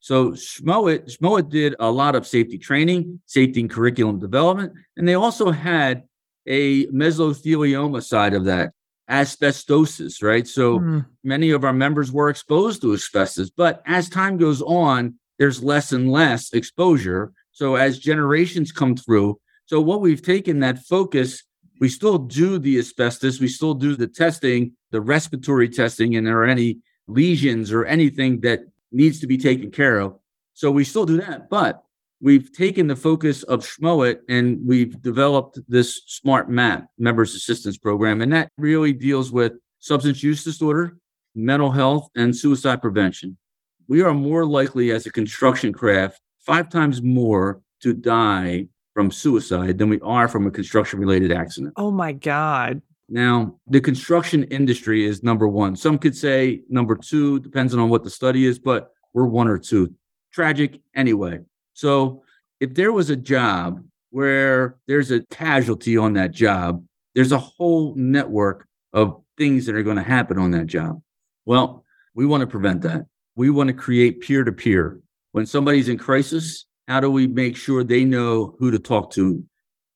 So 0.00 0.32
SMOHIT, 0.32 1.10
SMOHIT 1.10 1.48
did 1.48 1.74
a 1.78 1.90
lot 1.90 2.14
of 2.14 2.26
safety 2.26 2.58
training, 2.58 3.20
safety 3.26 3.60
and 3.60 3.70
curriculum 3.70 4.18
development, 4.18 4.72
and 4.96 5.08
they 5.08 5.14
also 5.14 5.50
had 5.50 6.04
a 6.46 6.86
mesothelioma 6.86 8.02
side 8.02 8.34
of 8.34 8.44
that, 8.44 8.72
asbestosis, 9.10 10.22
right? 10.22 10.46
So 10.46 10.78
mm. 10.78 11.06
many 11.22 11.50
of 11.50 11.64
our 11.64 11.72
members 11.72 12.12
were 12.12 12.28
exposed 12.28 12.82
to 12.82 12.92
asbestos, 12.92 13.50
but 13.50 13.82
as 13.86 14.10
time 14.10 14.36
goes 14.36 14.60
on, 14.60 15.14
there's 15.38 15.62
less 15.62 15.92
and 15.92 16.10
less 16.12 16.52
exposure. 16.52 17.32
So 17.52 17.76
as 17.76 17.98
generations 17.98 18.72
come 18.72 18.96
through, 18.96 19.40
so 19.66 19.80
what 19.80 20.00
we've 20.00 20.22
taken 20.22 20.60
that 20.60 20.80
focus, 20.80 21.42
we 21.80 21.88
still 21.88 22.18
do 22.18 22.58
the 22.58 22.78
asbestos, 22.78 23.40
we 23.40 23.48
still 23.48 23.74
do 23.74 23.96
the 23.96 24.06
testing, 24.06 24.72
the 24.90 25.00
respiratory 25.00 25.68
testing, 25.68 26.16
and 26.16 26.26
there 26.26 26.38
are 26.38 26.46
any 26.46 26.78
lesions 27.06 27.72
or 27.72 27.84
anything 27.84 28.40
that 28.40 28.60
needs 28.92 29.20
to 29.20 29.26
be 29.26 29.38
taken 29.38 29.70
care 29.70 29.98
of. 29.98 30.16
So 30.52 30.70
we 30.70 30.84
still 30.84 31.06
do 31.06 31.16
that, 31.18 31.50
but 31.50 31.82
we've 32.20 32.52
taken 32.52 32.86
the 32.86 32.96
focus 32.96 33.42
of 33.44 33.64
SMOHIT 33.64 34.20
and 34.28 34.58
we've 34.64 35.00
developed 35.02 35.58
this 35.66 36.02
smart 36.06 36.48
map 36.48 36.86
members 36.98 37.34
assistance 37.34 37.76
program. 37.76 38.20
And 38.20 38.32
that 38.32 38.50
really 38.56 38.92
deals 38.92 39.32
with 39.32 39.54
substance 39.80 40.22
use 40.22 40.44
disorder, 40.44 40.96
mental 41.34 41.70
health, 41.70 42.08
and 42.14 42.34
suicide 42.36 42.80
prevention. 42.80 43.36
We 43.88 44.02
are 44.02 44.14
more 44.14 44.46
likely 44.46 44.92
as 44.92 45.06
a 45.06 45.12
construction 45.12 45.72
craft, 45.72 46.20
five 46.38 46.70
times 46.70 47.02
more 47.02 47.60
to 47.80 47.92
die 47.92 48.68
from 48.94 49.10
suicide 49.10 49.76
than 49.76 49.88
we 49.88 50.00
are 50.00 50.28
from 50.28 50.46
a 50.46 50.50
construction 50.50 51.00
related 51.00 51.32
accident. 51.32 51.74
Oh 51.76 51.90
my 51.90 52.12
God. 52.12 52.80
Now, 53.08 53.56
the 53.66 53.80
construction 53.80 54.44
industry 54.44 55.04
is 55.04 55.22
number 55.22 55.46
one. 55.46 55.76
Some 55.76 55.98
could 55.98 56.16
say 56.16 56.62
number 56.70 56.96
two, 56.96 57.40
depends 57.40 57.74
on 57.74 57.88
what 57.90 58.02
the 58.02 58.10
study 58.10 58.46
is, 58.46 58.58
but 58.58 58.92
we're 59.12 59.26
one 59.26 59.48
or 59.48 59.58
two. 59.58 59.92
Tragic 60.32 60.80
anyway. 60.94 61.40
So, 61.74 62.22
if 62.60 62.72
there 62.74 62.92
was 62.92 63.10
a 63.10 63.16
job 63.16 63.84
where 64.10 64.76
there's 64.86 65.10
a 65.10 65.20
casualty 65.26 65.98
on 65.98 66.14
that 66.14 66.30
job, 66.30 66.82
there's 67.14 67.32
a 67.32 67.38
whole 67.38 67.94
network 67.96 68.66
of 68.92 69.20
things 69.36 69.66
that 69.66 69.74
are 69.74 69.82
going 69.82 69.96
to 69.96 70.02
happen 70.02 70.38
on 70.38 70.52
that 70.52 70.66
job. 70.66 71.02
Well, 71.44 71.84
we 72.14 72.24
want 72.24 72.40
to 72.40 72.46
prevent 72.46 72.82
that. 72.82 73.06
We 73.36 73.50
want 73.50 73.68
to 73.68 73.74
create 73.74 74.20
peer 74.20 74.44
to 74.44 74.52
peer. 74.52 75.00
When 75.32 75.46
somebody's 75.46 75.88
in 75.88 75.98
crisis, 75.98 76.64
how 76.86 77.00
do 77.00 77.10
we 77.10 77.26
make 77.26 77.56
sure 77.56 77.82
they 77.82 78.04
know 78.04 78.56
who 78.58 78.70
to 78.70 78.78
talk 78.78 79.10
to? 79.12 79.44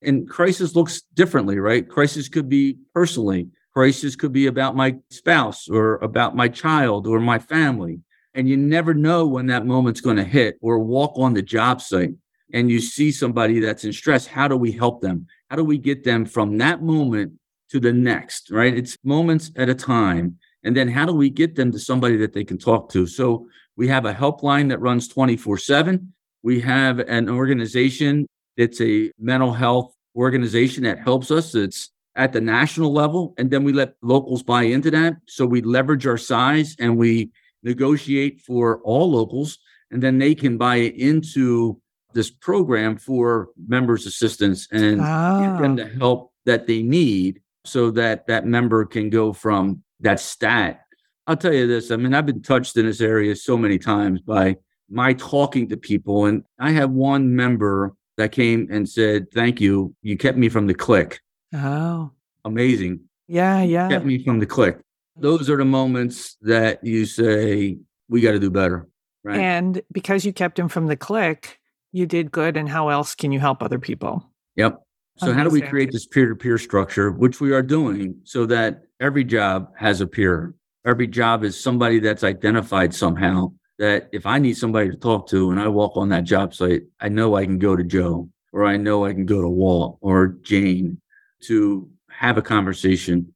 And 0.01 0.29
crisis 0.29 0.75
looks 0.75 1.01
differently, 1.13 1.59
right? 1.59 1.87
Crisis 1.87 2.29
could 2.29 2.49
be 2.49 2.77
personally, 2.93 3.49
crisis 3.73 4.15
could 4.15 4.31
be 4.31 4.47
about 4.47 4.75
my 4.75 4.95
spouse 5.09 5.69
or 5.69 5.95
about 5.97 6.35
my 6.35 6.47
child 6.47 7.05
or 7.05 7.19
my 7.19 7.39
family. 7.39 8.01
And 8.33 8.47
you 8.47 8.57
never 8.57 8.93
know 8.93 9.27
when 9.27 9.47
that 9.47 9.65
moment's 9.65 10.01
going 10.01 10.17
to 10.17 10.23
hit 10.23 10.57
or 10.61 10.79
walk 10.79 11.13
on 11.17 11.33
the 11.33 11.41
job 11.41 11.81
site 11.81 12.13
and 12.53 12.69
you 12.69 12.79
see 12.79 13.11
somebody 13.11 13.59
that's 13.59 13.83
in 13.83 13.93
stress. 13.93 14.25
How 14.25 14.47
do 14.47 14.57
we 14.57 14.71
help 14.71 15.01
them? 15.01 15.27
How 15.49 15.55
do 15.55 15.63
we 15.63 15.77
get 15.77 16.03
them 16.03 16.25
from 16.25 16.57
that 16.59 16.81
moment 16.81 17.33
to 17.71 17.79
the 17.79 17.93
next, 17.93 18.49
right? 18.51 18.75
It's 18.75 18.97
moments 19.03 19.51
at 19.55 19.69
a 19.69 19.75
time. 19.75 20.37
And 20.63 20.75
then 20.75 20.87
how 20.87 21.05
do 21.05 21.13
we 21.13 21.29
get 21.29 21.55
them 21.55 21.71
to 21.71 21.79
somebody 21.79 22.17
that 22.17 22.33
they 22.33 22.43
can 22.43 22.57
talk 22.57 22.89
to? 22.91 23.07
So 23.07 23.47
we 23.75 23.87
have 23.87 24.05
a 24.05 24.13
helpline 24.13 24.69
that 24.69 24.81
runs 24.81 25.07
24 25.07 25.57
7 25.57 26.13
we 26.43 26.61
have 26.61 26.99
an 26.99 27.29
organization 27.29 28.27
that's 28.57 28.81
a 28.81 29.11
mental 29.19 29.53
health 29.53 29.93
organization 30.15 30.83
that 30.83 30.99
helps 30.99 31.31
us. 31.31 31.55
It's 31.55 31.91
at 32.15 32.33
the 32.33 32.41
national 32.41 32.91
level, 32.91 33.33
and 33.37 33.49
then 33.49 33.63
we 33.63 33.73
let 33.73 33.93
locals 34.01 34.43
buy 34.43 34.63
into 34.63 34.91
that. 34.91 35.15
So 35.27 35.45
we 35.45 35.61
leverage 35.61 36.05
our 36.07 36.17
size 36.17 36.75
and 36.79 36.97
we 36.97 37.31
negotiate 37.63 38.41
for 38.41 38.79
all 38.83 39.11
locals, 39.11 39.59
and 39.91 40.01
then 40.01 40.17
they 40.17 40.35
can 40.35 40.57
buy 40.57 40.75
into 40.75 41.79
this 42.13 42.31
program 42.31 42.97
for 42.97 43.49
members' 43.67 44.05
assistance 44.05 44.67
and 44.71 44.99
ah. 45.01 45.39
get 45.39 45.61
them 45.61 45.75
the 45.75 45.87
help 45.87 46.33
that 46.45 46.67
they 46.67 46.81
need 46.81 47.41
so 47.65 47.91
that 47.91 48.25
that 48.27 48.45
member 48.45 48.85
can 48.85 49.09
go 49.09 49.31
from 49.31 49.83
that 49.99 50.19
stat 50.19 50.81
I'll 51.29 51.37
tell 51.37 51.53
you 51.53 51.67
this. 51.67 51.91
I 51.91 51.95
mean, 51.95 52.15
I've 52.15 52.25
been 52.25 52.41
touched 52.41 52.75
in 52.75 52.87
this 52.87 53.01
area 53.01 53.35
so 53.35 53.55
many 53.55 53.77
times 53.77 54.19
by 54.19 54.55
my 54.89 55.13
talking 55.13 55.69
to 55.69 55.77
people. 55.77 56.25
And 56.25 56.43
I 56.59 56.71
have 56.71 56.91
one 56.91 57.35
member 57.35 57.93
that 58.17 58.31
came 58.31 58.67
and 58.71 58.87
said, 58.87 59.31
Thank 59.31 59.61
you. 59.61 59.95
You 60.01 60.17
kept 60.17 60.37
me 60.37 60.49
from 60.49 60.67
the 60.67 60.73
click. 60.73 61.19
Oh, 61.53 62.11
Amazing. 62.45 63.01
yeah, 63.27 63.61
yeah. 63.61 63.89
Kept 63.89 64.05
me 64.05 64.23
from 64.23 64.39
the 64.39 64.45
click. 64.45 64.79
Those 65.17 65.49
are 65.49 65.57
the 65.57 65.65
moments 65.65 66.37
that 66.41 66.83
you 66.83 67.05
say, 67.05 67.77
We 68.07 68.21
got 68.21 68.31
to 68.31 68.39
do 68.39 68.49
better. 68.49 68.87
Right. 69.23 69.39
And 69.39 69.81
because 69.91 70.25
you 70.25 70.33
kept 70.33 70.57
him 70.57 70.69
from 70.69 70.87
the 70.87 70.95
click, 70.95 71.59
you 71.91 72.05
did 72.05 72.31
good. 72.31 72.55
And 72.55 72.69
how 72.69 72.89
else 72.89 73.15
can 73.15 73.31
you 73.31 73.39
help 73.39 73.61
other 73.61 73.79
people? 73.79 74.29
Yep. 74.55 74.81
So 75.17 75.33
how 75.33 75.43
do 75.43 75.49
we 75.49 75.61
create 75.61 75.91
this 75.91 76.05
peer-to-peer 76.07 76.57
structure, 76.57 77.11
which 77.11 77.41
we 77.41 77.51
are 77.51 77.61
doing, 77.61 78.15
so 78.23 78.45
that 78.45 78.83
every 79.01 79.25
job 79.25 79.69
has 79.75 79.99
a 79.99 80.07
peer. 80.07 80.55
Every 80.85 81.07
job 81.07 81.43
is 81.43 81.61
somebody 81.61 81.99
that's 81.99 82.23
identified 82.23 82.93
somehow. 82.93 83.51
That 83.79 84.09
if 84.11 84.25
I 84.25 84.39
need 84.39 84.55
somebody 84.55 84.89
to 84.89 84.95
talk 84.95 85.27
to 85.29 85.51
and 85.51 85.59
I 85.59 85.67
walk 85.67 85.95
on 85.95 86.09
that 86.09 86.25
job 86.25 86.53
site, 86.53 86.83
I 86.99 87.09
know 87.09 87.35
I 87.35 87.45
can 87.45 87.57
go 87.57 87.75
to 87.75 87.83
Joe, 87.83 88.29
or 88.53 88.65
I 88.65 88.77
know 88.77 89.05
I 89.05 89.13
can 89.13 89.25
go 89.25 89.41
to 89.41 89.49
Walt 89.49 89.97
or 90.01 90.35
Jane 90.43 91.01
to 91.43 91.89
have 92.11 92.37
a 92.37 92.41
conversation. 92.41 93.33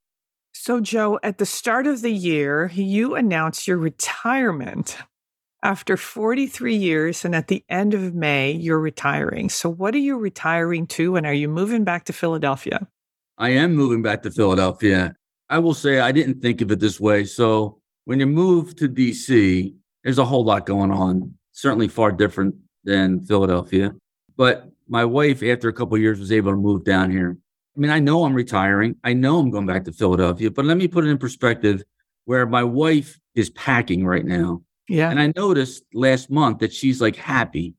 So, 0.53 0.79
Joe, 0.79 1.19
at 1.23 1.39
the 1.39 1.45
start 1.45 1.88
of 1.88 2.01
the 2.01 2.12
year, 2.12 2.71
you 2.73 3.15
announced 3.15 3.67
your 3.67 3.77
retirement 3.77 4.97
after 5.63 5.97
43 5.97 6.75
years. 6.75 7.25
And 7.25 7.34
at 7.34 7.47
the 7.47 7.63
end 7.69 7.93
of 7.93 8.13
May, 8.13 8.51
you're 8.51 8.79
retiring. 8.79 9.49
So, 9.49 9.69
what 9.69 9.95
are 9.95 9.99
you 9.99 10.17
retiring 10.17 10.88
to? 10.88 11.15
And 11.15 11.25
are 11.25 11.34
you 11.34 11.47
moving 11.47 11.84
back 11.84 12.06
to 12.06 12.13
Philadelphia? 12.13 12.88
I 13.38 13.49
am 13.49 13.75
moving 13.75 14.01
back 14.01 14.23
to 14.23 14.32
Philadelphia. 14.32 15.15
I 15.49 15.60
will 15.60 15.73
say 15.73 15.99
I 15.99 16.12
didn't 16.12 16.41
think 16.41 16.62
of 16.62 16.71
it 16.71 16.79
this 16.79 16.99
way. 16.99 17.25
So 17.25 17.79
when 18.06 18.19
you 18.19 18.27
move 18.27 18.75
to 18.77 18.88
DC, 18.88 19.73
there's 20.04 20.18
a 20.20 20.26
whole 20.26 20.44
lot 20.44 20.66
going 20.66 20.92
on, 20.92 21.34
certainly 21.52 21.88
far 21.88 22.12
different 22.12 22.56
than 22.84 23.22
Philadelphia. 23.26 23.94
But 24.36 24.70
my 24.88 25.06
wife, 25.06 25.42
after 25.44 25.70
a 25.70 25.74
couple 25.74 25.96
of 25.96 26.02
years, 26.02 26.20
was 26.20 26.32
able 26.32 26.52
to 26.52 26.58
move 26.58 26.84
down 26.84 27.12
here. 27.12 27.38
I 27.76 27.80
mean, 27.80 27.92
I 27.92 28.00
know 28.00 28.26
I'm 28.26 28.34
retiring. 28.34 28.96
I 29.04 29.13
know 29.13 29.39
I'm 29.39 29.50
going 29.50 29.66
back 29.66 29.86
to 29.86 29.92
Philadelphia, 29.92 30.52
but 30.52 30.66
let 30.66 30.78
me 30.78 30.88
put 30.88 31.06
it 31.06 31.10
in 31.10 31.18
perspective 31.18 31.84
where 32.26 32.46
my 32.46 32.63
wife 32.63 33.20
is 33.36 33.50
packing 33.52 34.06
right 34.06 34.26
now. 34.26 34.62
Yeah. 34.88 35.10
And 35.10 35.20
I 35.20 35.32
noticed 35.36 35.84
last 35.94 36.30
month 36.30 36.60
that 36.60 36.74
she's 36.74 37.02
like 37.02 37.16
happy. 37.16 37.74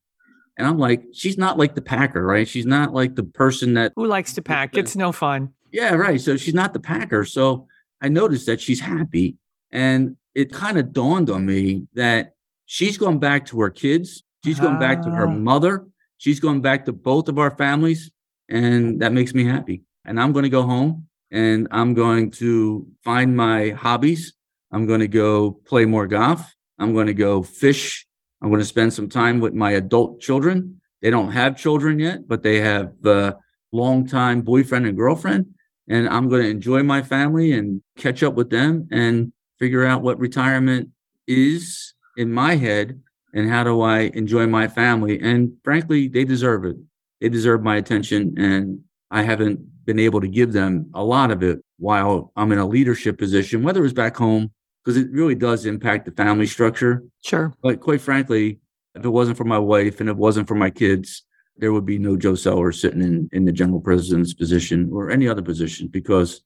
And 0.56 0.66
I'm 0.66 0.78
like, 0.78 1.04
she's 1.12 1.36
not 1.36 1.58
like 1.58 1.74
the 1.74 1.82
packer, 1.82 2.24
right? 2.24 2.46
She's 2.48 2.66
not 2.66 2.92
like 2.92 3.14
the 3.16 3.24
person 3.24 3.74
that 3.74 3.92
Who 3.96 4.06
likes 4.06 4.32
to 4.34 4.42
pack? 4.42 4.76
It's 4.76 4.96
no 4.96 5.12
fun. 5.12 5.50
yeah, 5.72 5.94
right. 5.94 6.20
So 6.20 6.36
she's 6.36 6.54
not 6.54 6.72
the 6.72 6.80
packer. 6.80 7.24
So 7.24 7.66
I 8.00 8.08
noticed 8.08 8.46
that 8.46 8.60
she's 8.60 8.80
happy. 8.80 9.36
And 9.70 10.16
it 10.34 10.52
kind 10.52 10.78
of 10.78 10.92
dawned 10.92 11.30
on 11.30 11.46
me 11.46 11.86
that 11.94 12.34
she's 12.66 12.98
going 12.98 13.18
back 13.18 13.46
to 13.46 13.60
her 13.60 13.70
kids. 13.70 14.22
She's 14.44 14.60
going 14.60 14.78
back 14.78 15.02
to 15.02 15.10
her 15.10 15.26
Ah. 15.26 15.32
mother. 15.32 15.86
She's 16.18 16.40
going 16.40 16.60
back 16.60 16.84
to 16.86 16.92
both 16.92 17.28
of 17.28 17.38
our 17.38 17.56
families. 17.56 18.10
And 18.48 19.00
that 19.00 19.12
makes 19.12 19.34
me 19.34 19.44
happy. 19.44 19.82
And 20.04 20.20
I'm 20.20 20.32
going 20.32 20.42
to 20.42 20.50
go 20.50 20.62
home 20.62 21.06
and 21.30 21.66
I'm 21.70 21.94
going 21.94 22.30
to 22.32 22.86
find 23.02 23.36
my 23.36 23.70
hobbies. 23.70 24.34
I'm 24.70 24.86
going 24.86 25.00
to 25.00 25.08
go 25.08 25.52
play 25.66 25.86
more 25.86 26.06
golf. 26.06 26.54
I'm 26.78 26.92
going 26.92 27.06
to 27.06 27.14
go 27.14 27.42
fish. 27.42 28.06
I'm 28.42 28.50
going 28.50 28.60
to 28.60 28.66
spend 28.66 28.92
some 28.92 29.08
time 29.08 29.40
with 29.40 29.54
my 29.54 29.72
adult 29.72 30.20
children. 30.20 30.80
They 31.00 31.10
don't 31.10 31.32
have 31.32 31.56
children 31.56 31.98
yet, 31.98 32.28
but 32.28 32.42
they 32.42 32.60
have 32.60 32.92
uh, 33.04 33.34
longtime 33.72 34.42
boyfriend 34.42 34.86
and 34.86 34.96
girlfriend 34.96 35.46
and 35.88 36.08
I'm 36.08 36.28
going 36.28 36.42
to 36.42 36.48
enjoy 36.48 36.82
my 36.82 37.02
family 37.02 37.52
and 37.52 37.82
catch 37.98 38.22
up 38.22 38.34
with 38.34 38.50
them 38.50 38.88
and 38.90 39.32
figure 39.58 39.84
out 39.84 40.02
what 40.02 40.18
retirement 40.18 40.90
is 41.26 41.94
in 42.16 42.32
my 42.32 42.56
head 42.56 43.00
and 43.32 43.50
how 43.50 43.64
do 43.64 43.80
I 43.82 44.10
enjoy 44.14 44.46
my 44.46 44.68
family. 44.68 45.20
And 45.20 45.52
frankly, 45.64 46.08
they 46.08 46.24
deserve 46.24 46.64
it. 46.64 46.76
They 47.20 47.28
deserve 47.28 47.62
my 47.62 47.76
attention. 47.76 48.34
And 48.38 48.80
I 49.10 49.22
haven't 49.22 49.60
been 49.84 49.98
able 49.98 50.20
to 50.20 50.28
give 50.28 50.52
them 50.52 50.90
a 50.94 51.02
lot 51.04 51.30
of 51.30 51.42
it 51.42 51.60
while 51.78 52.32
I'm 52.36 52.52
in 52.52 52.58
a 52.58 52.66
leadership 52.66 53.18
position, 53.18 53.62
whether 53.62 53.84
it's 53.84 53.92
back 53.92 54.16
home, 54.16 54.52
because 54.84 54.96
it 54.96 55.10
really 55.10 55.34
does 55.34 55.66
impact 55.66 56.04
the 56.04 56.12
family 56.12 56.46
structure. 56.46 57.02
Sure. 57.22 57.52
But 57.62 57.80
quite 57.80 58.00
frankly, 58.00 58.60
if 58.94 59.04
it 59.04 59.10
wasn't 59.10 59.36
for 59.36 59.44
my 59.44 59.58
wife 59.58 60.00
and 60.00 60.08
it 60.08 60.16
wasn't 60.16 60.46
for 60.46 60.54
my 60.54 60.70
kids, 60.70 61.24
there 61.56 61.72
would 61.72 61.86
be 61.86 61.98
no 61.98 62.16
Joe 62.16 62.34
Sellers 62.34 62.80
sitting 62.80 63.02
in, 63.02 63.28
in 63.32 63.44
the 63.44 63.52
general 63.52 63.80
president's 63.80 64.34
position 64.34 64.90
or 64.92 65.10
any 65.10 65.28
other 65.28 65.42
position 65.42 65.88
because 65.88 66.42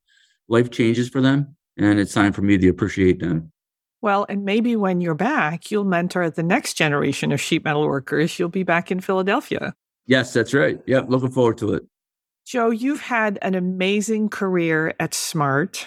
life 0.48 0.70
changes 0.70 1.08
for 1.08 1.20
them 1.20 1.56
and 1.78 1.98
it's 1.98 2.12
time 2.12 2.32
for 2.32 2.42
me 2.42 2.58
to 2.58 2.68
appreciate 2.68 3.20
them. 3.20 3.52
Well, 4.00 4.26
and 4.28 4.44
maybe 4.44 4.76
when 4.76 5.00
you're 5.00 5.14
back, 5.14 5.70
you'll 5.70 5.84
mentor 5.84 6.30
the 6.30 6.42
next 6.42 6.74
generation 6.74 7.32
of 7.32 7.40
sheet 7.40 7.64
metal 7.64 7.86
workers. 7.86 8.38
You'll 8.38 8.48
be 8.48 8.62
back 8.62 8.90
in 8.90 9.00
Philadelphia. 9.00 9.74
Yes, 10.06 10.32
that's 10.32 10.54
right. 10.54 10.80
Yep, 10.86 11.06
looking 11.08 11.30
forward 11.30 11.58
to 11.58 11.74
it. 11.74 11.86
Joe, 12.46 12.70
you've 12.70 13.00
had 13.00 13.38
an 13.42 13.54
amazing 13.54 14.28
career 14.30 14.94
at 14.98 15.14
Smart. 15.14 15.86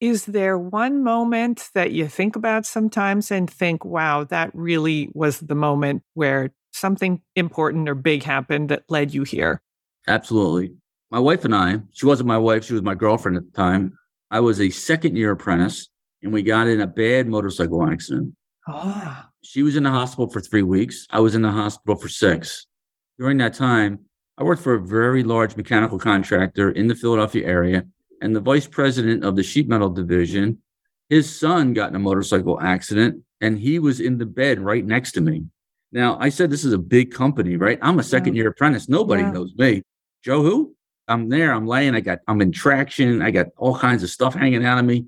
Is 0.00 0.26
there 0.26 0.56
one 0.56 1.02
moment 1.02 1.68
that 1.74 1.92
you 1.92 2.08
think 2.08 2.36
about 2.36 2.64
sometimes 2.64 3.30
and 3.30 3.50
think, 3.50 3.84
wow, 3.84 4.24
that 4.24 4.50
really 4.54 5.10
was 5.14 5.40
the 5.40 5.54
moment 5.54 6.02
where 6.14 6.52
something 6.72 7.20
important 7.34 7.88
or 7.88 7.94
big 7.94 8.22
happened 8.22 8.68
that 8.68 8.84
led 8.88 9.12
you 9.12 9.24
here? 9.24 9.60
Absolutely. 10.06 10.74
My 11.10 11.18
wife 11.18 11.44
and 11.44 11.54
I, 11.54 11.80
she 11.92 12.06
wasn't 12.06 12.28
my 12.28 12.38
wife, 12.38 12.64
she 12.64 12.72
was 12.72 12.82
my 12.82 12.94
girlfriend 12.94 13.36
at 13.36 13.44
the 13.44 13.50
time. 13.50 13.98
I 14.30 14.40
was 14.40 14.60
a 14.60 14.70
second 14.70 15.16
year 15.16 15.32
apprentice 15.32 15.88
and 16.22 16.32
we 16.32 16.42
got 16.42 16.68
in 16.68 16.80
a 16.80 16.86
bad 16.86 17.26
motorcycle 17.26 17.86
accident. 17.88 18.34
Oh, 18.68 19.24
She 19.42 19.62
was 19.62 19.76
in 19.76 19.82
the 19.82 19.90
hospital 19.90 20.28
for 20.28 20.40
three 20.40 20.62
weeks. 20.62 21.06
I 21.10 21.20
was 21.20 21.34
in 21.34 21.42
the 21.42 21.50
hospital 21.50 21.96
for 21.96 22.08
six. 22.08 22.66
During 23.18 23.38
that 23.38 23.54
time, 23.54 24.00
I 24.38 24.44
worked 24.44 24.62
for 24.62 24.74
a 24.74 24.80
very 24.80 25.22
large 25.24 25.56
mechanical 25.56 25.98
contractor 25.98 26.70
in 26.70 26.86
the 26.86 26.94
Philadelphia 26.94 27.46
area, 27.46 27.84
and 28.22 28.34
the 28.36 28.40
vice 28.40 28.66
president 28.66 29.24
of 29.24 29.36
the 29.36 29.42
sheet 29.42 29.68
metal 29.68 29.90
division, 29.90 30.58
his 31.08 31.34
son 31.38 31.72
got 31.72 31.90
in 31.90 31.96
a 31.96 31.98
motorcycle 31.98 32.60
accident, 32.60 33.22
and 33.40 33.58
he 33.58 33.78
was 33.78 34.00
in 34.00 34.18
the 34.18 34.26
bed 34.26 34.60
right 34.60 34.84
next 34.84 35.12
to 35.12 35.20
me. 35.20 35.44
Now, 35.92 36.16
I 36.20 36.28
said 36.28 36.50
this 36.50 36.64
is 36.64 36.72
a 36.72 36.78
big 36.78 37.12
company, 37.12 37.56
right? 37.56 37.78
I'm 37.82 37.98
a 37.98 38.02
second 38.02 38.34
year 38.36 38.48
apprentice. 38.48 38.88
Nobody 38.88 39.22
Yeah. 39.22 39.32
knows 39.32 39.54
me. 39.56 39.82
Joe, 40.24 40.42
who? 40.42 40.74
I'm 41.10 41.28
there. 41.28 41.52
I'm 41.52 41.66
laying. 41.66 41.94
I 41.94 42.00
got. 42.00 42.20
I'm 42.28 42.40
in 42.40 42.52
traction. 42.52 43.20
I 43.20 43.30
got 43.30 43.48
all 43.56 43.76
kinds 43.76 44.02
of 44.02 44.10
stuff 44.10 44.34
hanging 44.34 44.64
out 44.64 44.78
of 44.78 44.84
me. 44.84 45.06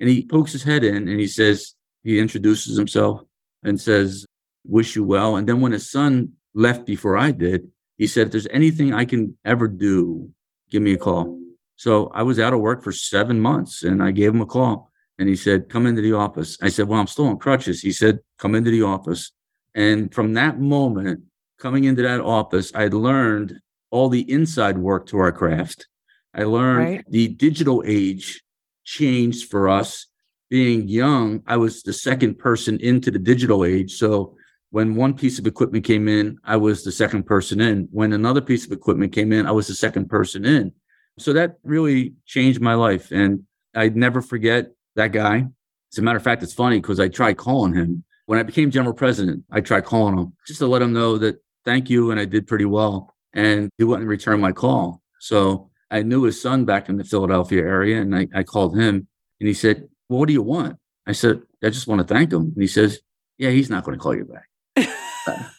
And 0.00 0.08
he 0.08 0.26
pokes 0.26 0.52
his 0.52 0.64
head 0.64 0.82
in, 0.82 1.08
and 1.08 1.20
he 1.20 1.28
says, 1.28 1.74
he 2.02 2.18
introduces 2.18 2.76
himself 2.76 3.20
and 3.62 3.80
says, 3.80 4.26
"Wish 4.64 4.96
you 4.96 5.04
well." 5.04 5.36
And 5.36 5.48
then 5.48 5.60
when 5.60 5.72
his 5.72 5.88
son 5.90 6.32
left 6.54 6.86
before 6.86 7.16
I 7.16 7.30
did, 7.30 7.68
he 7.98 8.06
said, 8.06 8.26
"If 8.26 8.32
there's 8.32 8.48
anything 8.50 8.92
I 8.92 9.04
can 9.04 9.36
ever 9.44 9.68
do, 9.68 10.30
give 10.70 10.82
me 10.82 10.94
a 10.94 10.98
call." 10.98 11.38
So 11.76 12.10
I 12.14 12.22
was 12.22 12.38
out 12.38 12.54
of 12.54 12.60
work 12.60 12.82
for 12.82 12.92
seven 12.92 13.40
months, 13.40 13.82
and 13.82 14.02
I 14.02 14.10
gave 14.10 14.34
him 14.34 14.40
a 14.40 14.46
call, 14.46 14.90
and 15.18 15.28
he 15.28 15.36
said, 15.36 15.68
"Come 15.68 15.86
into 15.86 16.02
the 16.02 16.14
office." 16.14 16.58
I 16.60 16.68
said, 16.68 16.88
"Well, 16.88 17.00
I'm 17.00 17.06
still 17.06 17.26
on 17.26 17.38
crutches." 17.38 17.82
He 17.82 17.92
said, 17.92 18.20
"Come 18.38 18.54
into 18.54 18.70
the 18.70 18.82
office." 18.82 19.32
And 19.74 20.12
from 20.12 20.34
that 20.34 20.60
moment, 20.60 21.22
coming 21.58 21.84
into 21.84 22.02
that 22.02 22.20
office, 22.20 22.72
I'd 22.74 22.94
learned 22.94 23.60
all 23.92 24.08
the 24.08 24.28
inside 24.28 24.78
work 24.78 25.06
to 25.06 25.18
our 25.18 25.30
craft. 25.30 25.86
I 26.34 26.44
learned 26.44 26.78
Right. 26.78 27.04
the 27.10 27.28
digital 27.28 27.84
age 27.86 28.42
changed 28.84 29.48
for 29.50 29.68
us. 29.68 30.06
Being 30.50 30.88
young, 30.88 31.42
I 31.46 31.56
was 31.56 31.82
the 31.82 31.92
second 31.92 32.38
person 32.38 32.78
into 32.80 33.10
the 33.10 33.18
digital 33.18 33.64
age. 33.64 33.92
So 33.92 34.34
when 34.70 34.94
one 34.96 35.14
piece 35.14 35.38
of 35.38 35.46
equipment 35.46 35.84
came 35.84 36.08
in, 36.08 36.38
I 36.44 36.56
was 36.56 36.82
the 36.84 36.92
second 36.92 37.24
person 37.24 37.60
in. 37.60 37.88
When 37.90 38.12
another 38.12 38.40
piece 38.40 38.66
of 38.66 38.72
equipment 38.72 39.12
came 39.12 39.32
in, 39.32 39.46
I 39.46 39.52
was 39.52 39.66
the 39.66 39.74
second 39.74 40.08
person 40.08 40.44
in. 40.44 40.72
So 41.18 41.32
that 41.34 41.58
really 41.64 42.14
changed 42.26 42.60
my 42.60 42.74
life. 42.74 43.10
And 43.12 43.44
I'd 43.74 43.96
never 43.96 44.20
forget 44.20 44.72
that 44.96 45.12
guy. 45.12 45.46
As 45.92 45.98
a 45.98 46.02
matter 46.02 46.16
of 46.18 46.22
fact, 46.24 46.42
it's 46.42 46.54
funny 46.54 46.80
because 46.80 47.00
I 47.00 47.08
tried 47.08 47.36
calling 47.36 47.74
him. 47.74 48.04
When 48.26 48.38
I 48.38 48.42
became 48.42 48.70
general 48.70 48.94
president, 48.94 49.44
I 49.50 49.60
tried 49.60 49.84
calling 49.84 50.16
him 50.16 50.32
just 50.46 50.58
to 50.60 50.66
let 50.66 50.80
him 50.82 50.92
know 50.94 51.18
that 51.18 51.42
thank 51.64 51.90
you 51.90 52.10
and 52.10 52.18
I 52.20 52.24
did 52.24 52.46
pretty 52.46 52.64
well. 52.64 53.11
And 53.34 53.70
he 53.78 53.84
wouldn't 53.84 54.08
return 54.08 54.40
my 54.40 54.52
call. 54.52 55.02
So 55.20 55.70
I 55.90 56.02
knew 56.02 56.24
his 56.24 56.40
son 56.40 56.64
back 56.64 56.88
in 56.88 56.96
the 56.96 57.04
Philadelphia 57.04 57.62
area 57.62 58.00
and 58.00 58.16
I, 58.16 58.26
I 58.34 58.42
called 58.42 58.78
him 58.78 59.06
and 59.40 59.48
he 59.48 59.54
said, 59.54 59.88
well, 60.08 60.20
What 60.20 60.26
do 60.26 60.32
you 60.32 60.42
want? 60.42 60.78
I 61.06 61.12
said, 61.12 61.42
I 61.62 61.70
just 61.70 61.86
want 61.86 62.00
to 62.00 62.14
thank 62.14 62.32
him. 62.32 62.52
And 62.54 62.62
he 62.62 62.66
says, 62.66 63.00
Yeah, 63.38 63.50
he's 63.50 63.70
not 63.70 63.84
going 63.84 63.98
to 63.98 64.02
call 64.02 64.14
you 64.14 64.24
back. 64.24 64.48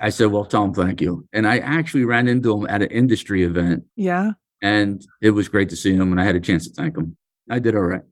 I 0.00 0.10
said, 0.10 0.26
Well, 0.26 0.44
Tom, 0.44 0.74
thank 0.74 1.00
you. 1.00 1.26
And 1.32 1.46
I 1.46 1.58
actually 1.58 2.04
ran 2.04 2.28
into 2.28 2.56
him 2.56 2.66
at 2.68 2.82
an 2.82 2.90
industry 2.90 3.42
event 3.42 3.84
yeah. 3.96 4.32
and 4.62 5.04
it 5.20 5.30
was 5.30 5.48
great 5.48 5.68
to 5.70 5.76
see 5.76 5.94
him 5.94 6.12
and 6.12 6.20
I 6.20 6.24
had 6.24 6.36
a 6.36 6.40
chance 6.40 6.68
to 6.68 6.74
thank 6.74 6.96
him. 6.96 7.16
I 7.50 7.58
did 7.58 7.74
all 7.74 7.82
right. 7.82 8.02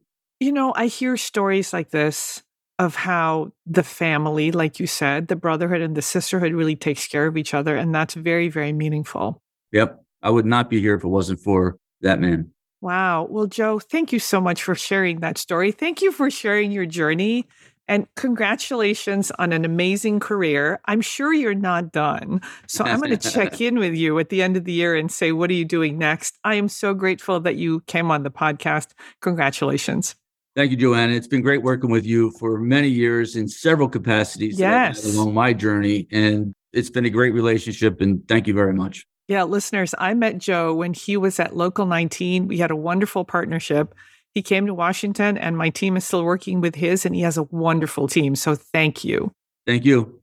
You 0.41 0.53
know, 0.53 0.73
I 0.77 0.87
hear 0.87 1.17
stories 1.17 1.73
like 1.73 1.91
this 1.91 2.43
of 2.79 2.95
how 2.95 3.53
the 3.65 3.83
family, 3.83 4.53
like 4.53 4.79
you 4.79 4.87
said, 4.87 5.29
the 5.29 5.37
brotherhood 5.37 5.81
and 5.81 5.97
the 5.97 6.03
sisterhood 6.03 6.53
really 6.53 6.77
takes 6.77 7.07
care 7.07 7.27
of 7.27 7.37
each 7.37 7.55
other. 7.55 7.77
And 7.77 7.95
that's 7.95 8.15
very, 8.15 8.49
very 8.49 8.73
meaningful. 8.73 9.41
Yep. 9.73 10.03
I 10.23 10.31
would 10.31 10.47
not 10.47 10.69
be 10.69 10.81
here 10.81 10.95
if 10.95 11.05
it 11.05 11.09
wasn't 11.09 11.41
for 11.41 11.79
that 12.03 12.21
man. 12.21 12.51
Wow. 12.83 13.27
Well, 13.31 13.47
Joe, 13.47 13.79
thank 13.79 14.13
you 14.13 14.19
so 14.19 14.41
much 14.41 14.63
for 14.63 14.75
sharing 14.75 15.21
that 15.21 15.39
story. 15.39 15.73
Thank 15.73 16.03
you 16.03 16.13
for 16.13 16.31
sharing 16.31 16.71
your 16.71 16.87
journey. 16.87 17.47
And 17.89 18.07
congratulations 18.17 19.31
on 19.39 19.53
an 19.53 19.65
amazing 19.65 20.21
career. 20.21 20.81
I'm 20.87 21.01
sure 21.01 21.33
you're 21.33 21.55
not 21.55 21.93
done. 21.93 22.41
So 22.67 22.85
I'm 22.85 23.01
going 23.01 23.17
to 23.17 23.31
check 23.31 23.61
in 23.61 23.79
with 23.79 23.95
you 23.95 24.19
at 24.19 24.29
the 24.29 24.43
end 24.43 24.57
of 24.57 24.65
the 24.65 24.73
year 24.73 24.97
and 24.97 25.11
say, 25.11 25.33
what 25.33 25.51
are 25.51 25.55
you 25.55 25.65
doing 25.65 25.97
next? 25.97 26.37
I 26.43 26.57
am 26.57 26.69
so 26.69 26.95
grateful 26.95 27.41
that 27.41 27.57
you 27.57 27.81
came 27.83 28.11
on 28.11 28.25
the 28.25 28.31
podcast. 28.31 28.89
Congratulations. 29.21 30.17
Thank 30.57 30.71
you, 30.71 30.79
Joanna. 30.79 31.13
It's 31.13 31.27
been 31.27 31.43
great 31.43 31.63
working 31.63 31.91
with 31.91 32.07
you 32.07 32.31
for 32.31 32.59
many 32.59 32.89
years 32.89 33.37
in 33.37 33.47
several 33.47 33.91
capacities 33.91 34.59
yes. 34.59 35.05
along 35.05 35.35
my 35.35 35.53
journey. 35.53 36.09
And 36.11 36.55
it's 36.73 36.89
been 36.89 37.05
a 37.05 37.11
great 37.11 37.35
relationship. 37.35 38.01
And 38.01 38.27
thank 38.27 38.47
you 38.47 38.55
very 38.55 38.73
much. 38.73 39.05
Yeah, 39.29 39.43
listeners, 39.43 39.95
I 39.99 40.15
met 40.15 40.39
Joe 40.39 40.73
when 40.73 40.95
he 40.95 41.19
was 41.19 41.39
at 41.39 41.55
Local 41.55 41.85
19. 41.85 42.49
We 42.49 42.57
had 42.57 42.71
a 42.71 42.77
wonderful 42.77 43.23
partnership. 43.25 43.95
He 44.33 44.41
came 44.41 44.67
to 44.67 44.73
Washington, 44.73 45.37
and 45.37 45.59
my 45.59 45.69
team 45.69 45.97
is 45.97 46.07
still 46.07 46.25
working 46.25 46.63
with 46.63 46.75
his, 46.75 47.05
and 47.05 47.15
he 47.15 47.21
has 47.21 47.37
a 47.37 47.43
wonderful 47.45 48.09
team. 48.09 48.35
So 48.35 48.55
thank 48.55 49.05
you. 49.05 49.33
Thank 49.67 49.85
you. 49.85 50.23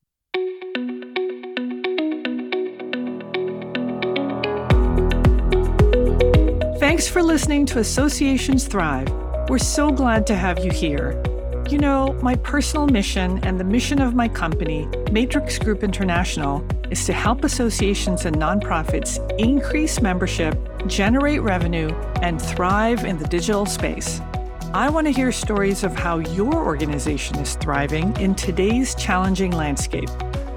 Thanks 6.80 7.08
for 7.08 7.22
listening 7.22 7.68
to 7.68 7.80
Associations 7.80 8.68
Thrive. 8.68 9.23
We're 9.50 9.58
so 9.58 9.92
glad 9.92 10.26
to 10.28 10.36
have 10.36 10.64
you 10.64 10.72
here. 10.72 11.22
You 11.70 11.78
know, 11.78 12.14
my 12.22 12.36
personal 12.36 12.88
mission 12.88 13.44
and 13.44 13.60
the 13.60 13.66
mission 13.66 14.02
of 14.02 14.16
my 14.16 14.30
company, 14.30 14.88
Matrix 15.12 15.60
Group 15.60 15.84
International, 15.84 16.66
is 16.90 17.06
to 17.08 17.14
help 17.14 17.44
associations 17.44 18.24
and 18.24 18.38
nonprofits 18.38 19.20
increase 19.38 20.02
membership, 20.02 20.58
generate 20.88 21.42
revenue, 21.42 21.90
and 22.22 22.42
thrive 22.42 23.04
in 23.04 23.18
the 23.18 23.28
digital 23.28 23.66
space. 23.66 24.22
I 24.74 24.90
want 24.90 25.08
to 25.08 25.12
hear 25.12 25.34
stories 25.34 25.84
of 25.84 25.94
how 25.94 26.20
your 26.20 26.56
organization 26.56 27.38
is 27.40 27.56
thriving 27.56 28.16
in 28.22 28.36
today's 28.36 28.96
challenging 28.96 29.52
landscape. 29.52 30.08